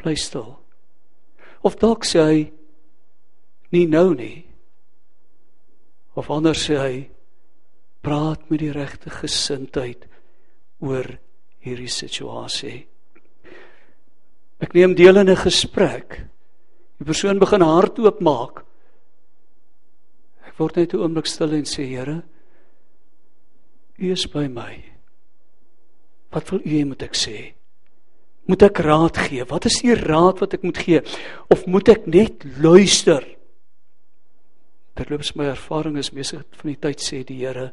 bly 0.00 0.16
stil. 0.16 0.56
Of 1.62 1.76
dalk 1.80 2.06
sê 2.08 2.20
hy 2.24 2.38
nie 3.74 3.86
nou 3.86 4.14
nie. 4.16 4.44
Of 6.16 6.30
anders 6.32 6.64
sê 6.66 6.78
hy 6.80 6.94
praat 8.04 8.48
met 8.50 8.62
die 8.62 8.72
regte 8.74 9.12
gesindheid 9.12 10.06
oor 10.80 11.06
hierdie 11.60 11.92
situasie. 11.92 12.86
Ek 14.60 14.74
neem 14.76 14.94
deel 14.94 15.16
in 15.16 15.30
'n 15.30 15.36
gesprek. 15.36 16.26
Die 16.98 17.04
persoon 17.04 17.38
begin 17.38 17.62
hardop 17.62 18.20
maak. 18.20 18.64
Ek 20.46 20.58
word 20.58 20.76
net 20.76 20.94
'n 20.94 21.00
oomblik 21.00 21.26
stil 21.26 21.54
en 21.54 21.64
sê 21.64 21.84
Here, 21.88 22.22
U 23.98 24.12
is 24.12 24.26
by 24.26 24.48
my. 24.48 24.84
Wat 26.32 26.50
wil 26.50 26.60
U 26.60 26.68
hê 26.68 26.84
moet 26.86 27.02
ek 27.02 27.14
sê? 27.14 27.54
Moet 28.46 28.62
ek 28.62 28.78
raad 28.78 29.16
gee? 29.16 29.44
Wat 29.44 29.66
is 29.66 29.80
die 29.82 29.94
raad 29.94 30.40
wat 30.40 30.54
ek 30.54 30.62
moet 30.62 30.78
gee? 30.78 31.00
Of 31.50 31.66
moet 31.66 31.88
ek 31.88 32.06
net 32.06 32.44
luister? 32.58 33.24
Terloops 34.96 35.36
my 35.36 35.44
ervaring 35.44 35.96
is 35.98 36.12
meestal 36.12 36.42
van 36.50 36.72
die 36.72 36.80
tyd 36.80 37.00
sê 37.00 37.24
die 37.24 37.38
Here 37.44 37.72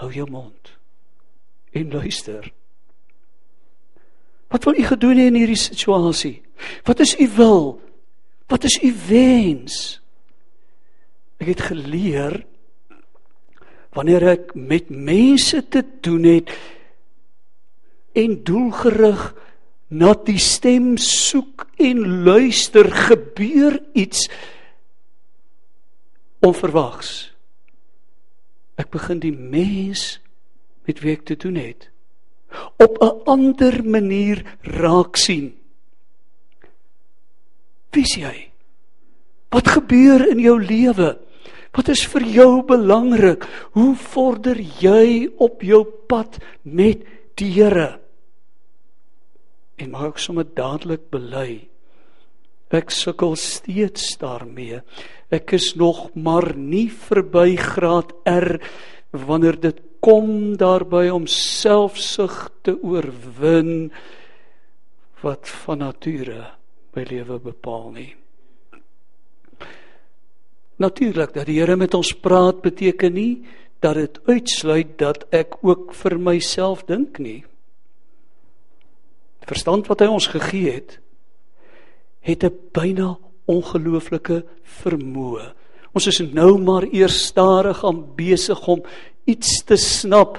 hou 0.00 0.10
jou 0.12 0.26
mond 0.30 0.72
en 1.76 1.90
luister. 1.92 2.52
Wat 4.48 4.64
wil 4.64 4.78
u 4.78 4.84
gedoen 4.86 5.18
in 5.18 5.34
hierdie 5.34 5.58
situasie? 5.58 6.42
Wat 6.86 7.00
is 7.00 7.16
u 7.20 7.28
wil? 7.36 7.80
Wat 8.46 8.64
is 8.64 8.78
u 8.82 8.92
wens? 9.08 10.00
Ek 11.42 11.50
het 11.50 11.64
geleer 11.68 12.44
wanneer 13.96 14.24
ek 14.36 14.52
met 14.54 14.90
mense 14.92 15.62
te 15.72 15.82
doen 16.04 16.26
het 16.28 16.52
en 18.16 18.36
doelgerig 18.44 19.22
na 19.88 20.12
die 20.26 20.40
stem 20.42 20.96
soek 21.00 21.66
en 21.80 22.02
luister 22.26 22.88
gebeur 23.08 23.78
iets 23.96 24.26
onverwags 26.44 27.12
ek 28.76 28.90
begin 28.92 29.22
die 29.22 29.32
mens 29.32 30.18
met 30.88 31.00
wie 31.00 31.14
ek 31.16 31.24
te 31.28 31.38
doen 31.40 31.56
het 31.60 31.88
op 32.78 32.98
'n 33.02 33.22
ander 33.26 33.84
manier 33.84 34.44
raak 34.62 35.16
sien. 35.16 35.54
Wie 37.92 38.04
sien 38.04 38.22
jy? 38.22 38.50
Wat 39.50 39.68
gebeur 39.68 40.28
in 40.28 40.38
jou 40.38 40.60
lewe? 40.60 41.18
Wat 41.72 41.88
is 41.88 42.06
vir 42.06 42.22
jou 42.22 42.62
belangrik? 42.62 43.44
Hoe 43.72 43.94
vorder 43.94 44.56
jy 44.80 45.30
op 45.36 45.62
jou 45.62 45.84
pad 46.08 46.38
met 46.62 47.04
die 47.34 47.52
Here? 47.52 48.00
En 49.76 49.90
mag 49.90 50.06
ek 50.06 50.18
sommer 50.18 50.44
dadelik 50.44 51.10
bely 51.10 51.68
ek 52.74 52.90
sukkel 52.90 53.36
steeds 53.38 54.16
daarmee. 54.18 54.80
Ek 55.30 55.54
is 55.54 55.74
nog 55.78 56.10
maar 56.14 56.54
nie 56.56 56.88
verby 56.90 57.56
graad 57.58 58.12
R 58.26 58.58
wanneer 59.18 59.60
dit 59.60 59.80
kom 60.00 60.56
daarby 60.56 61.08
om 61.10 61.26
selfsug 61.26 62.50
te 62.62 62.76
oorwin 62.82 63.90
wat 65.22 65.48
van 65.64 65.82
nature 65.82 66.52
my 66.96 67.06
lewe 67.08 67.40
bepaal 67.40 67.90
nie 67.96 68.12
Natuurlik 70.76 71.32
dat 71.32 71.46
die 71.48 71.56
Here 71.56 71.72
met 71.80 71.94
ons 71.96 72.12
praat 72.12 72.58
beteken 72.60 73.14
nie 73.16 73.46
dat 73.80 73.96
dit 73.96 74.18
uitsluit 74.28 74.98
dat 75.00 75.24
ek 75.32 75.56
ook 75.64 75.94
vir 75.96 76.18
myself 76.20 76.84
dink 76.84 77.18
nie 77.18 77.44
verstand 79.46 79.86
wat 79.88 80.02
hy 80.02 80.08
ons 80.10 80.28
gegee 80.32 80.72
het 80.74 80.98
het 82.26 82.44
'n 82.44 82.58
byna 82.74 83.16
ongelooflike 83.46 84.44
vermoë. 84.62 85.54
Ons 85.96 86.10
is 86.10 86.20
nou 86.20 86.58
maar 86.60 86.84
eers 86.92 87.22
stadig 87.30 87.80
aan 87.88 88.02
besig 88.18 88.60
om 88.68 88.82
iets 89.24 89.62
te 89.64 89.78
snap 89.80 90.36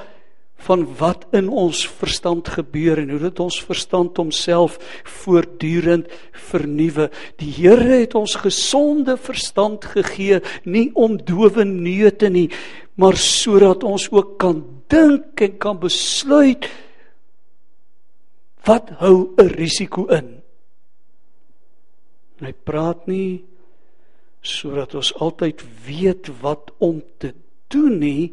van 0.68 0.84
wat 1.00 1.26
in 1.38 1.50
ons 1.50 1.84
verstand 2.00 2.50
gebeur 2.54 3.00
en 3.02 3.10
hoe 3.14 3.20
dit 3.24 3.40
ons 3.42 3.58
verstand 3.66 4.18
homself 4.18 4.78
voortdurend 5.22 6.10
vernuwe. 6.50 7.10
Die 7.42 7.50
Here 7.58 8.02
het 8.04 8.14
ons 8.18 8.36
gesonde 8.42 9.18
verstand 9.22 9.86
gegee, 9.96 10.42
nie 10.66 10.90
om 10.94 11.18
dowe 11.18 11.66
neute 11.66 12.30
nie, 12.34 12.50
maar 12.98 13.18
sodat 13.18 13.86
ons 13.86 14.10
ook 14.14 14.38
kan 14.42 14.62
dink 14.94 15.42
en 15.42 15.58
kan 15.58 15.82
besluit 15.82 16.70
Wat 18.68 18.90
hou 19.00 19.32
'n 19.40 19.48
risiko 19.48 20.08
in? 20.12 20.44
Hy 22.44 22.52
praat 22.52 23.08
nie 23.08 23.46
sodat 24.42 24.96
ons 24.96 25.14
altyd 25.24 25.64
weet 25.86 26.30
wat 26.42 26.72
om 26.84 27.02
te 27.20 27.34
doen 27.74 27.98
nie. 28.00 28.26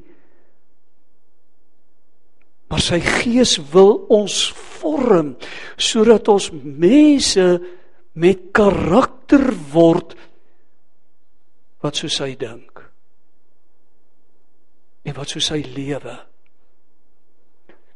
Maar 2.70 2.82
sy 2.82 3.00
gees 3.04 3.56
wil 3.72 3.96
ons 4.12 4.36
vorm 4.80 5.34
sodat 5.76 6.28
ons 6.32 6.50
mense 6.52 7.46
met 8.14 8.50
karakter 8.54 9.50
word 9.72 10.14
wat 11.84 11.98
soos 12.00 12.20
hy 12.24 12.32
dink. 12.40 12.80
En 15.04 15.16
wat 15.18 15.34
soos 15.34 15.50
hy 15.52 15.60
lewe. 15.74 16.14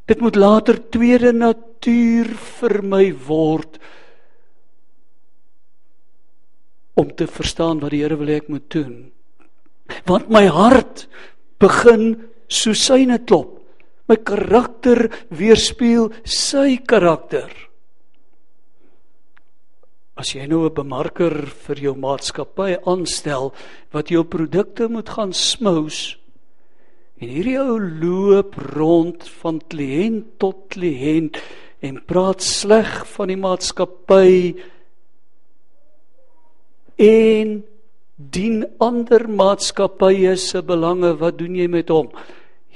Dit 0.09 0.21
moet 0.25 0.37
later 0.37 0.79
tweede 0.93 1.33
natuur 1.37 2.31
vir 2.59 2.75
my 2.85 3.07
word 3.29 3.79
om 6.99 7.15
te 7.15 7.29
verstaan 7.31 7.79
wat 7.83 7.95
die 7.95 8.03
Here 8.03 8.19
wil 8.19 8.31
hê 8.31 8.41
ek 8.43 8.51
moet 8.51 8.67
doen. 8.75 9.09
Want 10.09 10.29
my 10.33 10.49
hart 10.51 11.07
begin 11.63 12.17
so 12.51 12.75
syne 12.75 13.21
klop. 13.23 13.55
My 14.09 14.17
karakter 14.17 15.07
weerspieël 15.31 16.11
sy 16.25 16.81
karakter. 16.89 17.49
As 20.19 20.35
jy 20.35 20.49
nou 20.49 20.67
'n 20.67 20.75
bemarker 20.75 21.47
vir 21.47 21.77
jou 21.77 21.95
maatskappy 21.95 22.77
aanstel 22.85 23.53
wat 23.93 24.11
jou 24.11 24.25
produkte 24.25 24.89
moet 24.89 25.09
gaan 25.09 25.33
smous 25.33 26.17
en 27.21 27.29
hierdie 27.29 27.59
ou 27.59 27.79
loop 27.79 28.55
rond 28.75 29.23
van 29.43 29.61
kliënt 29.71 30.39
tot 30.39 30.69
kliënt 30.71 31.39
en 31.83 32.03
praat 32.07 32.43
sleg 32.43 33.07
van 33.07 33.29
die 33.29 33.39
maatskappy 33.39 34.55
en 36.99 37.63
dien 38.19 38.65
ander 38.83 39.29
maatskappye 39.31 40.37
se 40.37 40.63
belange 40.63 41.15
wat 41.21 41.39
doen 41.39 41.57
jy 41.57 41.69
met 41.71 41.93
hom 41.95 42.11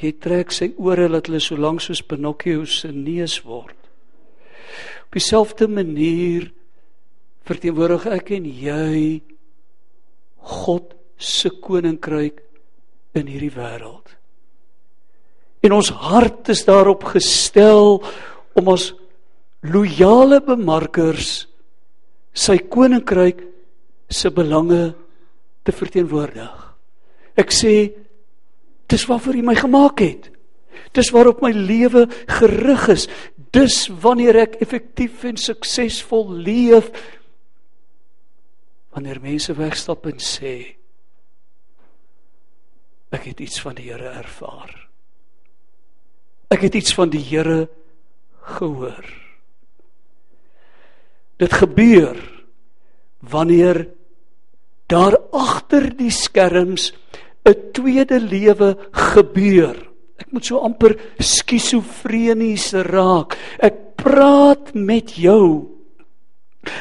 jy 0.02 0.12
trek 0.22 0.54
sy 0.54 0.72
ore 0.78 1.08
dat 1.10 1.28
hulle 1.30 1.42
so 1.42 1.58
lank 1.58 1.82
soos 1.82 2.02
Pinocchio 2.06 2.64
se 2.66 2.92
neus 2.94 3.40
word 3.44 3.76
op 5.06 5.18
dieselfde 5.18 5.68
manier 5.68 6.48
verteenwoordig 7.48 8.06
ek 8.14 8.34
en 8.38 8.46
jy 8.46 9.20
God 10.42 10.94
se 11.22 11.50
koninkryk 11.62 12.40
in 13.14 13.28
hierdie 13.30 13.52
wêreld. 13.54 14.16
En 15.62 15.76
ons 15.76 15.92
hart 16.08 16.50
is 16.50 16.64
daarop 16.66 17.04
gestel 17.12 18.00
om 18.58 18.70
as 18.72 18.90
loyale 19.62 20.40
bemarkers 20.42 21.44
sy 22.34 22.56
koninkryk 22.72 23.44
se 24.12 24.30
belange 24.30 24.92
te 25.62 25.72
verteenwoordig. 25.72 26.58
Ek 27.38 27.52
sê 27.54 27.74
dis 28.92 29.06
waarvoor 29.08 29.38
hy 29.38 29.44
my 29.46 29.56
gemaak 29.56 30.02
het. 30.04 30.28
Dis 30.92 31.10
waarop 31.14 31.40
my 31.44 31.52
lewe 31.56 32.06
gerig 32.28 32.88
is. 32.92 33.08
Dis 33.52 33.86
wanneer 34.02 34.42
ek 34.44 34.60
effektief 34.64 35.24
en 35.28 35.40
suksesvol 35.40 36.30
leef 36.44 36.92
wanneer 38.92 39.22
mense 39.24 39.54
wegstap 39.56 40.04
en 40.10 40.18
sê 40.20 40.56
ek 43.12 43.28
het 43.30 43.40
iets 43.44 43.60
van 43.60 43.76
die 43.76 43.90
Here 43.90 44.08
ervaar. 44.20 44.72
Ek 46.52 46.64
het 46.64 46.76
iets 46.76 46.92
van 46.96 47.12
die 47.12 47.20
Here 47.24 47.66
gehoor. 48.56 49.04
Dit 51.40 51.56
gebeur 51.56 52.16
wanneer 53.20 53.86
daar 54.92 55.16
agter 55.32 55.88
die 55.96 56.12
skerms 56.12 56.92
'n 57.48 57.72
tweede 57.72 58.20
lewe 58.20 58.76
gebeur. 58.92 59.76
Ek 60.20 60.28
moet 60.30 60.44
so 60.44 60.60
amper 60.60 60.94
skizofrenies 61.18 62.72
raak. 62.72 63.36
Ek 63.58 63.96
praat 63.96 64.74
met 64.74 65.16
jou 65.16 65.72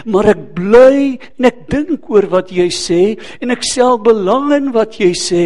Maar 0.05 0.35
ek 0.35 0.41
bly 0.53 0.97
en 1.39 1.47
ek 1.49 1.63
dink 1.71 2.09
oor 2.13 2.27
wat 2.29 2.51
jy 2.53 2.67
sê 2.69 3.17
en 3.41 3.53
ek 3.53 3.65
stel 3.65 3.97
belang 3.97 4.51
in 4.53 4.69
wat 4.75 4.99
jy 5.01 5.09
sê. 5.17 5.45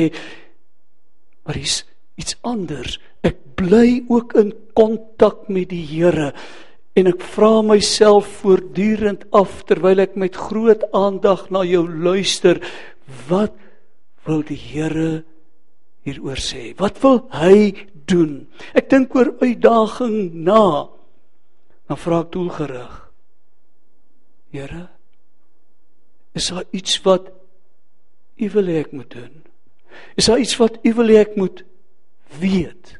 Maar 1.45 1.59
hier's 1.61 1.83
iets 2.19 2.35
anders. 2.43 2.97
Ek 3.23 3.39
bly 3.55 4.03
ook 4.11 4.35
in 4.41 4.51
kontak 4.75 5.47
met 5.47 5.69
die 5.71 5.85
Here 5.87 6.33
en 6.95 7.11
ek 7.11 7.23
vra 7.35 7.59
myself 7.65 8.27
voortdurend 8.41 9.25
af 9.35 9.63
terwyl 9.67 9.99
ek 9.99 10.15
met 10.19 10.37
groot 10.39 10.85
aandag 10.95 11.49
na 11.51 11.65
jou 11.67 11.83
luister, 11.89 12.61
wat 13.27 13.55
wil 14.25 14.45
die 14.47 14.57
Here 14.57 15.25
hieroor 16.07 16.39
sê? 16.39 16.71
Wat 16.79 17.01
wil 17.03 17.25
hy 17.35 17.87
doen? 18.07 18.45
Ek 18.77 18.87
dink 18.93 19.15
oor 19.17 19.33
uitdaging 19.41 20.33
na. 20.47 20.87
Dan 21.89 21.99
vra 21.99 22.23
ek 22.23 22.31
doelgerig 22.33 23.01
Here, 24.55 24.85
is 26.31 26.47
daar 26.47 26.63
iets 26.71 27.01
wat 27.03 27.27
U 28.39 28.47
wil 28.51 28.69
hê 28.71 28.81
ek 28.83 28.93
moet 28.95 29.09
doen? 29.11 29.43
Is 30.15 30.27
daar 30.27 30.39
iets 30.39 30.55
wat 30.59 30.77
U 30.83 30.93
wil 30.95 31.11
hê 31.11 31.17
ek 31.25 31.35
moet 31.39 31.63
weet? 32.39 32.95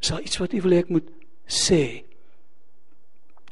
Is 0.00 0.12
daar 0.12 0.24
iets 0.24 0.40
wat 0.40 0.56
U 0.56 0.62
wil 0.64 0.76
hê 0.76 0.80
ek 0.80 0.92
moet 0.92 1.08
sê? 1.44 2.04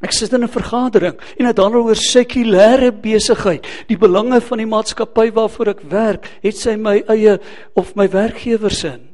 Ek 0.00 0.12
sit 0.12 0.32
in 0.32 0.44
'n 0.44 0.48
vergadering 0.48 1.16
en 1.38 1.46
dit 1.46 1.58
handel 1.58 1.84
oor 1.84 1.94
sekulêre 1.94 2.90
besigheid, 2.90 3.66
die 3.86 3.98
belange 3.98 4.40
van 4.40 4.58
die 4.58 4.66
maatskappy 4.66 5.30
waarvoor 5.32 5.68
ek 5.68 5.82
werk, 5.90 6.26
het 6.42 6.56
sy 6.56 6.76
my 6.76 7.02
eie 7.08 7.38
of 7.76 7.94
my 7.96 8.08
werkgewer 8.08 8.70
se 8.70 8.88
in. 8.88 9.08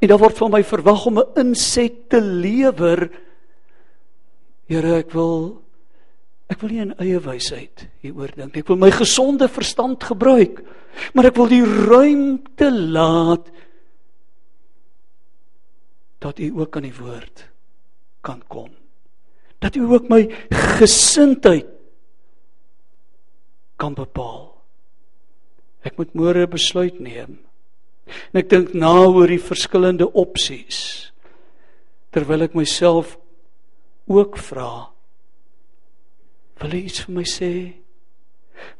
En 0.00 0.08
daar 0.08 0.18
word 0.18 0.36
van 0.36 0.50
my 0.50 0.62
verwag 0.62 1.06
om 1.06 1.18
'n 1.18 1.32
inset 1.36 2.10
te 2.10 2.20
lewer. 2.20 3.10
Here, 4.68 4.98
ek 4.98 5.12
wil 5.12 5.62
Ek 6.46 6.60
wil 6.60 6.70
nie 6.70 6.82
in 6.84 6.94
eie 7.02 7.18
wysheid 7.18 7.88
hieroor 8.04 8.30
dink 8.36 8.54
nie. 8.54 8.62
Ek 8.62 8.68
wil 8.68 8.78
my 8.78 8.90
gesonde 8.94 9.48
verstand 9.50 10.04
gebruik. 10.06 10.62
Maar 11.12 11.32
ek 11.32 11.38
wil 11.40 11.50
die 11.50 11.64
ruimte 11.64 12.70
laat 12.70 13.50
dat 16.22 16.38
u 16.38 16.52
ook 16.62 16.76
aan 16.76 16.86
die 16.86 16.94
woord 16.94 17.44
kan 18.22 18.42
kom. 18.48 18.70
Dat 19.58 19.76
u 19.76 19.86
ook 19.92 20.08
my 20.08 20.26
gesindheid 20.78 21.68
kan 23.76 23.94
bepaal. 23.94 24.52
Ek 25.86 25.96
moet 26.00 26.12
môre 26.16 26.46
besluit 26.50 26.98
neem. 27.00 27.38
En 28.32 28.40
ek 28.40 28.50
dink 28.50 28.74
na 28.74 28.92
oor 29.06 29.28
die 29.28 29.42
verskillende 29.42 30.08
opsies 30.12 31.12
terwyl 32.14 32.46
ek 32.46 32.54
myself 32.56 33.18
ook 34.08 34.38
vra 34.40 34.96
Wil 36.62 36.72
jy 36.72 36.82
iets 36.88 37.04
vir 37.04 37.16
my 37.18 37.26
sê? 37.28 37.52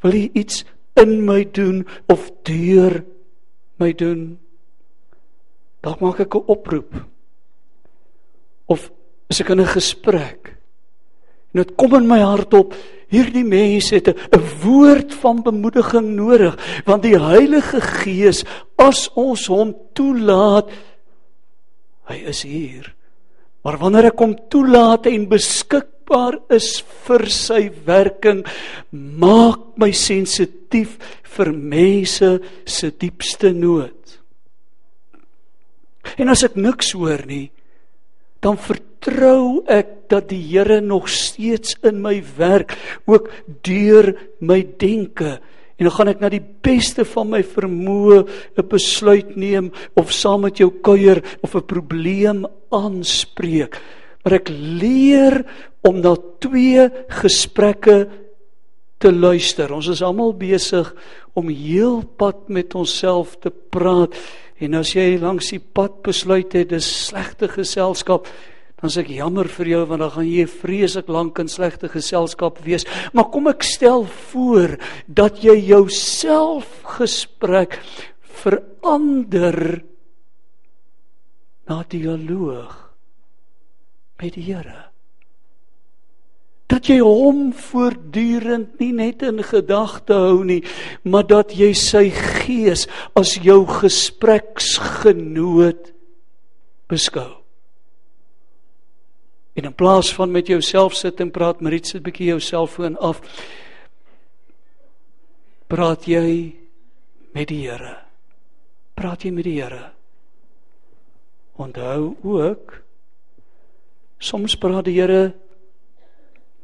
Wil 0.04 0.16
jy 0.16 0.24
iets 0.40 0.64
in 0.96 1.18
my 1.28 1.42
doen 1.44 1.84
of 2.12 2.30
deur 2.48 3.02
my 3.80 3.90
doen? 3.92 4.38
Dalk 5.84 6.00
maak 6.00 6.20
ek 6.24 6.34
'n 6.34 6.48
oproep. 6.48 6.92
Of 8.68 8.90
is 9.28 9.40
ek 9.40 9.50
in 9.50 9.60
'n 9.60 9.66
gesprek? 9.66 10.55
En 11.56 11.62
dit 11.62 11.72
kom 11.80 11.96
in 11.96 12.04
my 12.04 12.20
hart 12.20 12.52
op, 12.52 12.74
hierdie 13.08 13.46
mense 13.46 13.94
het 13.96 14.12
'n 14.12 14.42
woord 14.60 15.14
van 15.14 15.40
bemoediging 15.42 16.12
nodig, 16.16 16.52
want 16.84 17.02
die 17.02 17.16
Heilige 17.16 17.80
Gees, 17.80 18.44
as 18.76 19.08
ons 19.14 19.46
hom 19.46 19.74
toelaat, 19.94 20.68
hy 22.12 22.16
is 22.28 22.42
hier. 22.42 22.92
Maar 23.64 23.78
wanneer 23.78 24.04
ek 24.12 24.18
hom 24.18 24.36
toelaat 24.48 25.06
en 25.06 25.28
beskik 25.28 25.96
beskikbaar 26.06 26.38
is 26.54 26.82
vir 27.06 27.26
sy 27.28 27.70
werking 27.86 28.44
maak 28.92 29.76
my 29.76 29.90
sensitief 29.92 30.98
vir 31.36 31.52
mense 31.52 32.40
se 32.64 32.90
diepste 32.90 33.52
nood. 33.52 34.18
En 36.18 36.28
as 36.28 36.44
ek 36.44 36.56
niks 36.56 36.92
hoor 36.94 37.26
nie, 37.26 37.50
dan 38.40 38.56
vertrou 39.00 39.62
ek 39.68 40.08
dat 40.08 40.28
die 40.28 40.40
Here 40.40 40.80
nog 40.80 41.08
steeds 41.08 41.76
in 41.82 42.00
my 42.02 42.22
werk, 42.36 42.76
ook 43.06 43.30
deur 43.62 44.14
my 44.40 44.66
denke. 44.78 45.40
En 45.76 45.84
dan 45.84 45.92
gaan 45.92 46.08
ek 46.08 46.20
na 46.20 46.28
die 46.32 46.44
beste 46.62 47.04
van 47.04 47.30
my 47.30 47.42
vermoë 47.42 48.24
'n 48.56 48.68
besluit 48.68 49.36
neem 49.36 49.72
of 49.94 50.12
saam 50.12 50.40
met 50.40 50.58
jou 50.58 50.70
kuier 50.70 51.22
of 51.42 51.54
'n 51.54 51.66
probleem 51.66 52.46
aanspreek 52.70 53.76
maar 54.26 54.40
ek 54.40 54.48
leer 54.50 55.44
om 55.86 56.00
na 56.02 56.16
twee 56.42 56.88
gesprekke 57.22 58.08
te 58.98 59.12
luister. 59.14 59.70
Ons 59.70 59.86
is 59.92 60.02
almal 60.02 60.32
besig 60.34 60.88
om 61.38 61.46
heelpad 61.46 62.48
met 62.50 62.74
onsself 62.74 63.36
te 63.38 63.52
praat 63.54 64.18
en 64.58 64.74
as 64.80 64.96
jy 64.96 65.14
langs 65.22 65.52
die 65.54 65.60
pad 65.62 66.00
besluit 66.02 66.58
het 66.58 66.72
dis 66.74 66.88
slegte 67.06 67.46
geselskap 67.52 68.26
dan 68.76 68.92
sê 68.92 69.00
ek 69.00 69.14
jammer 69.16 69.48
vir 69.48 69.70
jou 69.72 69.84
want 69.88 70.02
dan 70.04 70.10
gaan 70.12 70.26
jy 70.28 70.44
vreeslik 70.52 71.08
lank 71.08 71.38
in 71.40 71.48
slegte 71.48 71.88
geselskap 71.88 72.60
wees. 72.64 72.84
Maar 73.16 73.30
kom 73.32 73.48
ek 73.48 73.64
stel 73.64 74.04
voor 74.30 74.76
dat 75.08 75.40
jy 75.44 75.56
jouself 75.70 76.82
gesprek 76.98 77.78
verander 78.20 79.80
na 81.66 81.84
dialoog 81.88 82.92
met 84.20 84.36
die 84.36 84.44
Here. 84.52 84.82
Dat 86.66 86.90
jy 86.90 86.98
hom 86.98 87.52
voortdurend 87.54 88.80
nie 88.82 88.92
net 88.92 89.22
in 89.24 89.38
gedagte 89.46 90.14
hou 90.18 90.44
nie, 90.44 90.62
maar 91.06 91.24
dat 91.24 91.54
jy 91.56 91.72
sy 91.78 92.10
gees 92.10 92.88
as 93.16 93.38
jou 93.40 93.64
gespreksgenoot 93.70 95.92
beskou. 96.90 97.45
En 99.56 99.64
in 99.64 99.74
plaas 99.74 100.12
van 100.14 100.30
met 100.30 100.46
jouself 100.46 100.94
sit 100.94 101.20
en 101.20 101.30
praat, 101.32 101.60
Marit 101.64 101.86
sit 101.86 102.00
'n 102.00 102.04
bietjie 102.04 102.26
jou 102.26 102.40
selfoon 102.40 102.96
af. 102.98 103.20
praat 105.66 106.06
jy 106.06 106.54
met 107.34 107.48
die 107.48 107.66
Here? 107.66 107.96
Praat 108.94 109.22
jy 109.22 109.30
met 109.30 109.44
die 109.44 109.60
Here? 109.60 109.90
Onthou 111.56 112.16
ook 112.22 112.82
soms 114.18 114.56
praat 114.56 114.84
die 114.84 115.00
Here 115.00 115.34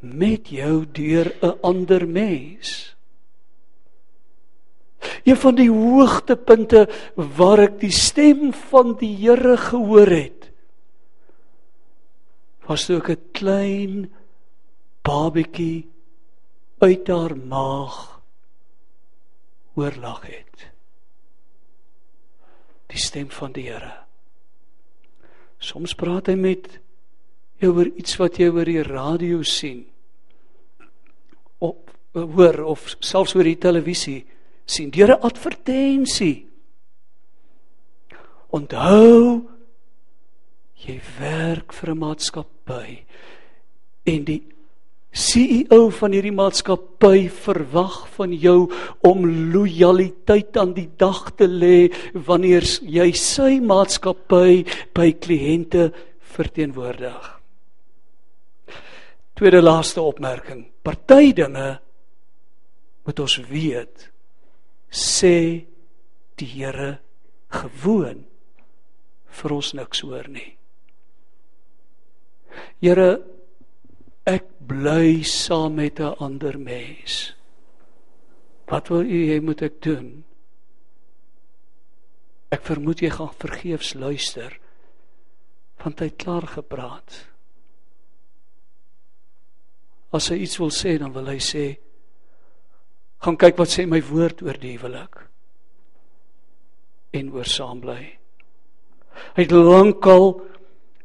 met 0.01 0.49
jou 0.49 0.85
deur 0.93 1.33
'n 1.43 1.59
ander 1.63 2.09
mens. 2.09 2.95
Een 5.25 5.37
van 5.37 5.55
die 5.55 5.71
hoogtepunte 5.71 6.89
waar 7.15 7.59
ek 7.59 7.81
die 7.81 7.91
stem 7.91 8.53
van 8.53 8.97
die 8.99 9.17
Here 9.17 9.57
gehoor 9.57 10.07
het, 10.07 10.42
was 12.69 12.91
ek 12.91 13.09
'n 13.11 13.23
klein 13.33 13.95
babatjie 15.03 15.89
uit 16.79 17.09
haar 17.09 17.37
maag 17.37 18.23
oorlag 19.75 20.27
het. 20.27 20.71
Die 22.87 22.99
stem 22.99 23.31
van 23.31 23.53
die 23.53 23.71
Here. 23.71 23.93
Soms 25.59 25.95
praat 25.95 26.27
hy 26.27 26.35
met 26.35 26.81
jou 27.63 27.73
oor 27.77 27.87
iets 27.87 28.19
wat 28.19 28.39
jy 28.39 28.51
oor 28.51 28.67
die 28.67 28.83
radio 28.83 29.43
sien. 29.43 29.87
Op 31.59 31.91
hoor 32.13 32.65
of 32.75 32.97
selfs 33.01 33.35
oor 33.35 33.47
die 33.47 33.59
televisie 33.59 34.27
sien 34.67 34.91
deur 34.91 35.15
'n 35.15 35.23
advertensie. 35.23 36.49
Onthou 38.51 39.49
jy 40.87 41.01
werk 41.19 41.73
vir 41.73 41.91
'n 41.91 41.99
maatskappy 41.99 42.89
en 44.07 44.25
die 44.25 44.43
CEO 45.13 45.91
van 45.93 46.15
hierdie 46.17 46.33
maatskappy 46.33 47.29
verwag 47.29 48.09
van 48.15 48.33
jou 48.33 48.73
om 49.05 49.27
lojaliteit 49.53 50.57
aan 50.57 50.73
die 50.73 50.89
dag 50.97 51.35
te 51.37 51.45
lê 51.45 51.93
wanneer 52.15 52.65
jy 52.81 53.13
sy 53.13 53.61
maatskappy 53.61 54.65
by 54.97 55.13
kliënte 55.13 55.91
verteenwoordig. 56.33 57.29
Tweede 59.37 59.61
laaste 59.61 60.01
opmerking. 60.01 60.65
Party 60.83 61.35
dinge 61.37 61.69
moet 63.05 63.21
ons 63.21 63.37
weet 63.51 64.09
sê 64.89 65.37
die 66.41 66.49
Here 66.57 66.97
gewoon 67.53 68.25
vir 69.43 69.53
ons 69.53 69.73
niks 69.77 70.01
hoor 70.07 70.29
nie. 70.29 70.62
Here 72.81 73.23
ek 74.27 74.47
bly 74.61 75.23
saam 75.23 75.75
met 75.75 76.01
'n 76.01 76.15
ander 76.19 76.59
mens. 76.59 77.35
Wat 78.67 78.89
wil 78.89 79.05
u 79.05 79.21
hê 79.31 79.41
moet 79.41 79.63
ek 79.63 79.83
doen? 79.83 80.25
Ek 82.51 82.63
vermoed 82.63 83.01
jy 83.01 83.11
gaan 83.11 83.35
vergeefs 83.39 83.95
luister 83.95 84.59
want 85.83 85.99
hy 85.99 86.07
het 86.13 86.17
klaar 86.23 86.47
gepraat. 86.47 87.27
As 90.15 90.29
hy 90.29 90.37
iets 90.45 90.59
wil 90.61 90.71
sê, 90.71 90.99
dan 90.99 91.13
wil 91.13 91.27
hy 91.27 91.41
sê 91.43 91.65
gaan 93.23 93.37
kyk 93.37 93.59
wat 93.59 93.71
sê 93.71 93.87
my 93.87 94.01
woord 94.03 94.43
oor 94.43 94.59
die 94.59 94.77
huwelik 94.77 95.19
en 97.13 97.29
oor 97.35 97.47
saam 97.47 97.81
bly. 97.83 98.01
Hy 99.37 99.45
het 99.45 99.53
lankal 99.55 100.41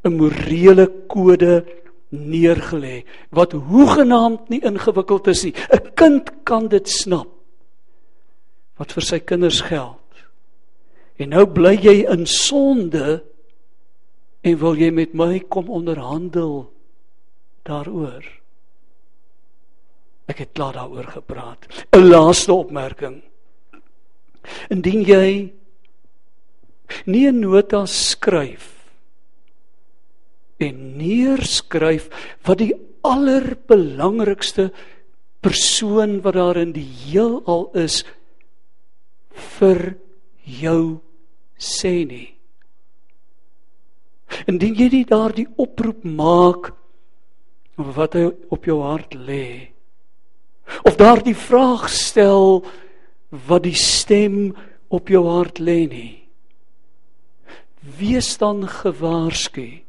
'n 0.08 0.17
morele 0.17 0.88
kode 1.08 1.65
neergelê 2.12 3.04
wat 3.30 3.52
hoegenaamd 3.52 4.50
nie 4.50 4.62
ingewikkeld 4.63 5.28
is 5.28 5.43
nie. 5.43 5.54
'n 5.72 5.93
Kind 5.93 6.43
kan 6.43 6.67
dit 6.67 6.89
snap. 6.89 7.28
Wat 8.78 8.91
vir 8.91 9.04
sy 9.04 9.20
kinders 9.20 9.62
geld. 9.62 10.00
En 11.17 11.30
nou 11.30 11.46
bly 11.46 11.76
jy 11.82 12.06
in 12.06 12.26
sonde 12.26 13.24
en 14.41 14.58
wil 14.58 14.76
jy 14.78 14.91
met 14.91 15.13
my 15.13 15.39
kom 15.50 15.70
onderhandel 15.70 16.70
daaroor. 17.65 18.24
Ek 20.28 20.38
het 20.38 20.54
klaar 20.54 20.74
daaroor 20.74 21.08
gepraat. 21.08 21.67
'n 21.91 22.08
Laaste 22.08 22.54
opmerking. 22.54 23.24
Indien 24.70 25.04
jy 25.04 25.54
nie 27.06 27.28
'n 27.28 27.39
nota 27.39 27.86
skryf 27.86 28.77
en 30.63 30.78
neerskryf 30.98 32.08
wat 32.48 32.62
die 32.62 32.74
allerbelangrikste 33.06 34.72
persoon 35.46 36.20
wat 36.26 36.38
daar 36.38 36.58
in 36.60 36.74
die 36.76 36.88
heelal 37.06 37.70
is 37.78 38.02
vir 39.58 39.96
jou 40.43 41.00
sê 41.58 42.02
nie. 42.10 42.34
Indien 44.50 44.76
jy 44.76 44.89
nie 44.91 45.06
daardie 45.08 45.48
oproep 45.62 46.04
maak 46.04 46.74
wat 47.78 48.17
hy 48.17 48.28
op 48.54 48.65
jou 48.65 48.82
hart 48.82 49.13
lê 49.15 49.74
of 50.84 50.98
daardie 51.00 51.38
vraag 51.38 51.86
stel 51.93 52.65
wat 53.48 53.63
die 53.63 53.78
stem 53.78 54.50
op 54.91 55.08
jou 55.12 55.22
hart 55.30 55.62
lê 55.63 55.86
nie. 55.88 56.13
Wees 58.00 58.34
dan 58.41 58.65
gewaarsku 58.67 59.87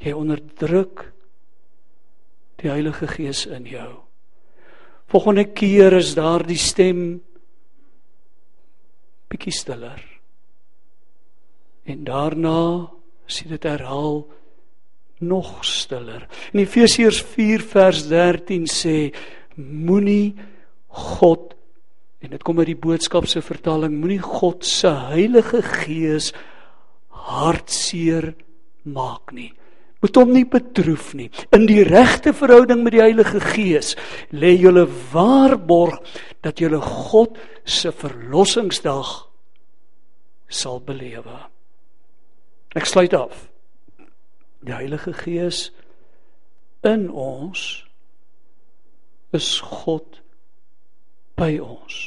jy 0.00 0.14
onderdruk 0.16 1.04
die 2.60 2.70
Heilige 2.70 3.08
Gees 3.08 3.44
in 3.48 3.66
jou. 3.68 3.90
Volgende 5.10 5.46
keer 5.56 5.96
is 5.98 6.14
daardie 6.16 6.60
stem 6.60 7.20
bietjie 9.30 9.54
stiller. 9.54 10.00
En 11.88 12.04
daarna 12.06 12.90
jy 13.30 13.46
dit 13.52 13.66
herhaal 13.68 14.24
nog 15.20 15.50
stiller. 15.66 16.24
In 16.54 16.64
Efesiërs 16.64 17.20
4 17.34 17.62
vers 17.70 18.06
13 18.10 18.66
sê 18.70 18.96
moenie 19.60 20.34
God 20.88 21.54
en 22.20 22.34
dit 22.34 22.42
kom 22.44 22.58
uit 22.60 22.72
die 22.72 22.80
boodskap 22.80 23.28
se 23.30 23.40
vertaling 23.44 23.94
moenie 23.96 24.20
God 24.22 24.64
se 24.66 24.90
Heilige 25.12 25.62
Gees 25.64 26.32
hartseer 27.30 28.32
maak 28.84 29.32
nie 29.36 29.52
moet 30.00 30.16
hom 30.16 30.32
nie 30.32 30.46
betroef 30.48 31.12
nie. 31.16 31.28
In 31.52 31.66
die 31.68 31.82
regte 31.84 32.32
verhouding 32.36 32.82
met 32.84 32.96
die 32.96 33.02
Heilige 33.04 33.40
Gees 33.52 33.94
lê 34.32 34.54
julle 34.56 34.86
waarborg 35.12 36.00
dat 36.44 36.60
julle 36.60 36.80
God 36.80 37.36
se 37.64 37.92
verlossingsdag 37.92 39.12
sal 40.48 40.80
belewe. 40.84 41.36
Ek 42.74 42.88
sluit 42.88 43.14
af. 43.14 43.46
Die 44.64 44.74
Heilige 44.74 45.12
Gees 45.16 45.68
in 46.86 47.08
ons 47.10 47.84
is 49.36 49.60
God 49.60 50.20
by 51.38 51.54
ons. 51.62 52.00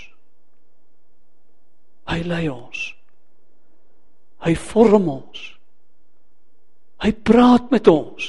Hy 2.10 2.20
lei 2.28 2.46
ons. 2.52 2.90
Hy 4.44 4.54
vorm 4.60 5.08
ons. 5.14 5.44
Hy 7.04 7.12
praat 7.12 7.68
met 7.74 7.88
ons. 7.92 8.26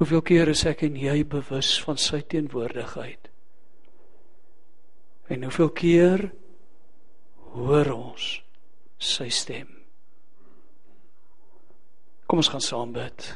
Hoeveel 0.00 0.22
keer 0.26 0.50
is 0.50 0.64
ek 0.66 0.82
en 0.88 0.96
jy 0.98 1.20
bewus 1.28 1.76
van 1.84 2.00
sy 2.00 2.22
teenwoordigheid? 2.26 3.28
En 5.30 5.46
hoeveel 5.46 5.70
keer 5.78 6.24
hoor 7.54 7.92
ons 7.94 8.30
sy 8.98 9.28
stem? 9.30 9.68
Kom 12.26 12.42
ons 12.42 12.50
gaan 12.50 12.64
saam 12.64 12.90
bid. 12.96 13.28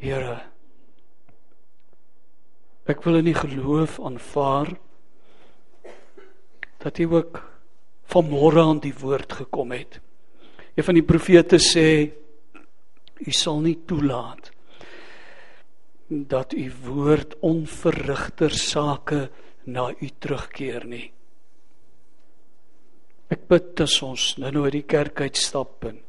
Here 0.00 0.49
Ek 2.88 3.02
wil 3.04 3.20
in 3.20 3.28
die 3.28 3.36
geloof 3.36 3.98
aanvaar 4.00 4.72
dat 6.80 6.96
jy 6.96 7.06
ook 7.10 7.42
vanmôre 8.10 8.62
aan 8.64 8.80
die 8.80 8.94
woord 8.96 9.32
gekom 9.42 9.74
het. 9.76 10.00
Een 10.74 10.86
van 10.86 10.96
die 10.96 11.04
profete 11.04 11.60
sê 11.60 12.08
u 13.20 13.32
sal 13.36 13.60
nie 13.60 13.76
toelaat 13.86 14.50
dat 16.08 16.56
u 16.56 16.66
woord 16.86 17.36
onverrigter 17.46 18.50
sake 18.50 19.28
na 19.64 19.90
u 19.92 20.08
terugkeer 20.18 20.86
nie. 20.88 21.10
Ek 23.30 23.44
bid 23.46 23.78
as 23.84 24.00
ons 24.02 24.32
nou 24.42 24.50
nou 24.50 24.64
uit 24.66 24.80
die 24.80 24.88
kerk 24.90 25.20
uitstap 25.22 25.84
en 25.86 26.00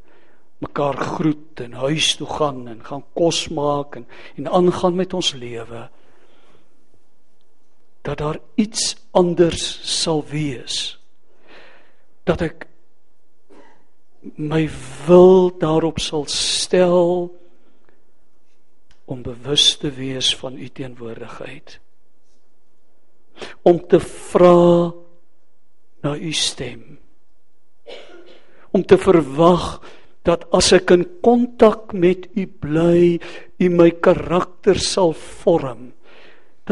mekaar 0.62 0.96
groet 0.96 1.60
en 1.62 1.76
huis 1.84 2.14
toe 2.18 2.26
gaan 2.26 2.64
en 2.70 2.80
gaan 2.86 3.04
kos 3.14 3.44
maak 3.54 4.00
en 4.00 4.08
en 4.40 4.48
aangaan 4.48 4.98
met 4.98 5.14
ons 5.14 5.34
lewe 5.38 5.84
dat 8.02 8.18
daar 8.18 8.38
iets 8.54 8.96
anders 9.10 9.78
sal 10.02 10.24
wees. 10.26 10.98
Dat 12.26 12.42
ek 12.42 12.66
my 14.38 14.66
wil 15.06 15.50
daarop 15.58 15.98
sal 16.02 16.26
stel 16.30 17.30
om 19.10 19.22
bewus 19.22 19.76
te 19.78 19.90
wees 19.90 20.30
van 20.38 20.58
u 20.58 20.68
teenwoordigheid. 20.68 21.78
Om 23.62 23.82
te 23.86 24.00
vra 24.00 24.92
na 26.02 26.14
u 26.16 26.32
stem. 26.32 26.98
Om 28.70 28.86
te 28.86 28.98
verwag 28.98 29.82
dat 30.22 30.46
as 30.54 30.70
ek 30.74 30.94
in 30.94 31.04
kontak 31.22 31.90
met 31.92 32.28
u 32.38 32.46
bly 32.46 33.18
u 33.58 33.68
my 33.70 33.90
karakter 33.90 34.78
sal 34.78 35.14
vorm 35.18 35.90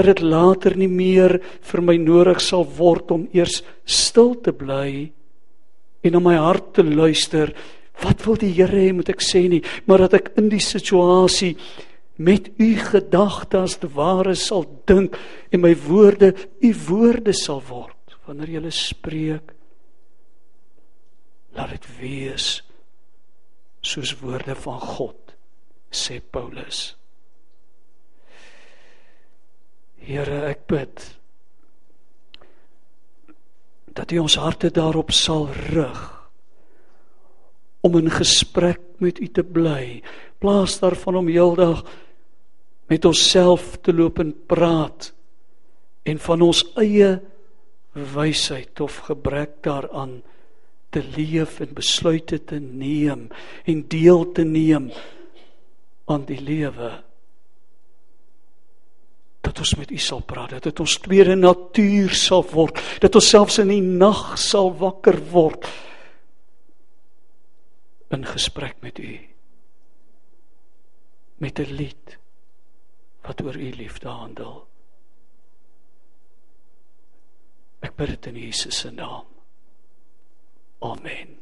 dat 0.01 0.17
dit 0.17 0.25
later 0.27 0.77
nie 0.77 0.91
meer 0.91 1.39
vir 1.71 1.83
my 1.85 1.97
nodig 2.01 2.41
sal 2.43 2.65
word 2.65 3.13
om 3.15 3.29
eers 3.37 3.61
stil 3.85 4.35
te 4.41 4.53
bly 4.57 5.11
en 6.01 6.17
na 6.17 6.23
my 6.25 6.37
hart 6.41 6.73
te 6.79 6.85
luister. 6.85 7.53
Wat 8.01 8.25
wil 8.25 8.39
die 8.41 8.53
Here 8.57 8.77
hê 8.77 8.93
moet 8.97 9.13
ek 9.13 9.21
sê 9.25 9.45
nie, 9.53 9.61
maar 9.85 10.07
dat 10.07 10.17
ek 10.17 10.33
in 10.41 10.49
die 10.53 10.63
situasie 10.65 11.55
met 12.21 12.49
u 12.61 12.71
gedagte 12.77 13.61
as 13.61 13.79
te 13.81 13.89
ware 13.93 14.35
sal 14.37 14.67
dink 14.89 15.17
en 15.53 15.63
my 15.65 15.73
woorde 15.87 16.35
u 16.61 16.73
woorde 16.89 17.33
sal 17.37 17.63
word 17.69 18.17
wanneer 18.27 18.61
jy 18.61 18.73
spreek. 18.73 19.55
Laat 21.57 21.75
dit 21.75 21.89
wees 21.99 22.49
soos 23.81 24.13
woorde 24.21 24.55
van 24.65 24.81
God 24.81 25.35
sê 25.91 26.21
Paulus. 26.21 27.00
Here, 30.11 30.42
ek 30.51 30.64
bid 30.66 31.03
dat 33.94 34.11
U 34.14 34.20
ons 34.23 34.37
harte 34.42 34.70
daarop 34.75 35.12
sal 35.14 35.44
rig 35.70 36.01
om 37.87 37.99
in 37.99 38.11
gesprek 38.11 38.81
met 39.03 39.20
U 39.23 39.29
te 39.31 39.44
bly. 39.46 40.01
Plaas 40.42 40.79
daarvan 40.83 41.20
om 41.20 41.31
heeldag 41.31 41.85
met 42.90 43.07
onsself 43.07 43.77
te 43.87 43.94
loop 43.94 44.18
en 44.23 44.33
praat 44.51 45.12
en 46.11 46.18
van 46.27 46.42
ons 46.42 46.64
eie 46.83 47.12
wysheid 48.14 48.83
of 48.83 48.96
gebrek 49.07 49.61
daaraan 49.66 50.20
te 50.90 51.05
leef 51.14 51.61
en 51.62 51.77
besluite 51.77 52.40
te 52.51 52.59
neem 52.59 53.29
en 53.62 53.87
deel 53.94 54.27
te 54.35 54.46
neem 54.46 54.90
aan 56.11 56.27
die 56.27 56.40
lewe 56.42 56.90
dat 59.51 59.59
ons 59.59 59.75
met 59.75 59.91
U 59.91 59.99
sal 59.99 60.23
praat, 60.23 60.55
dat 60.55 60.69
dit 60.71 60.81
ons 60.81 60.97
tweede 61.03 61.35
natuur 61.35 62.15
sal 62.15 62.45
word, 62.53 62.79
dat 63.03 63.17
ons 63.19 63.31
selfs 63.35 63.59
in 63.59 63.73
die 63.73 63.83
nag 63.83 64.39
sal 64.39 64.71
wakker 64.79 65.19
word 65.33 65.67
in 68.15 68.27
gesprek 68.27 68.79
met 68.83 68.99
U. 69.03 69.13
Met 71.43 71.59
'n 71.59 71.75
lied 71.75 72.19
wat 73.27 73.43
oor 73.43 73.57
U 73.57 73.71
liefde 73.75 74.09
handel. 74.09 74.67
Ek 77.81 77.97
bid 77.97 78.09
dit 78.09 78.27
in 78.27 78.37
Jesus 78.37 78.79
se 78.79 78.91
naam. 78.91 79.27
Amen. 80.81 81.37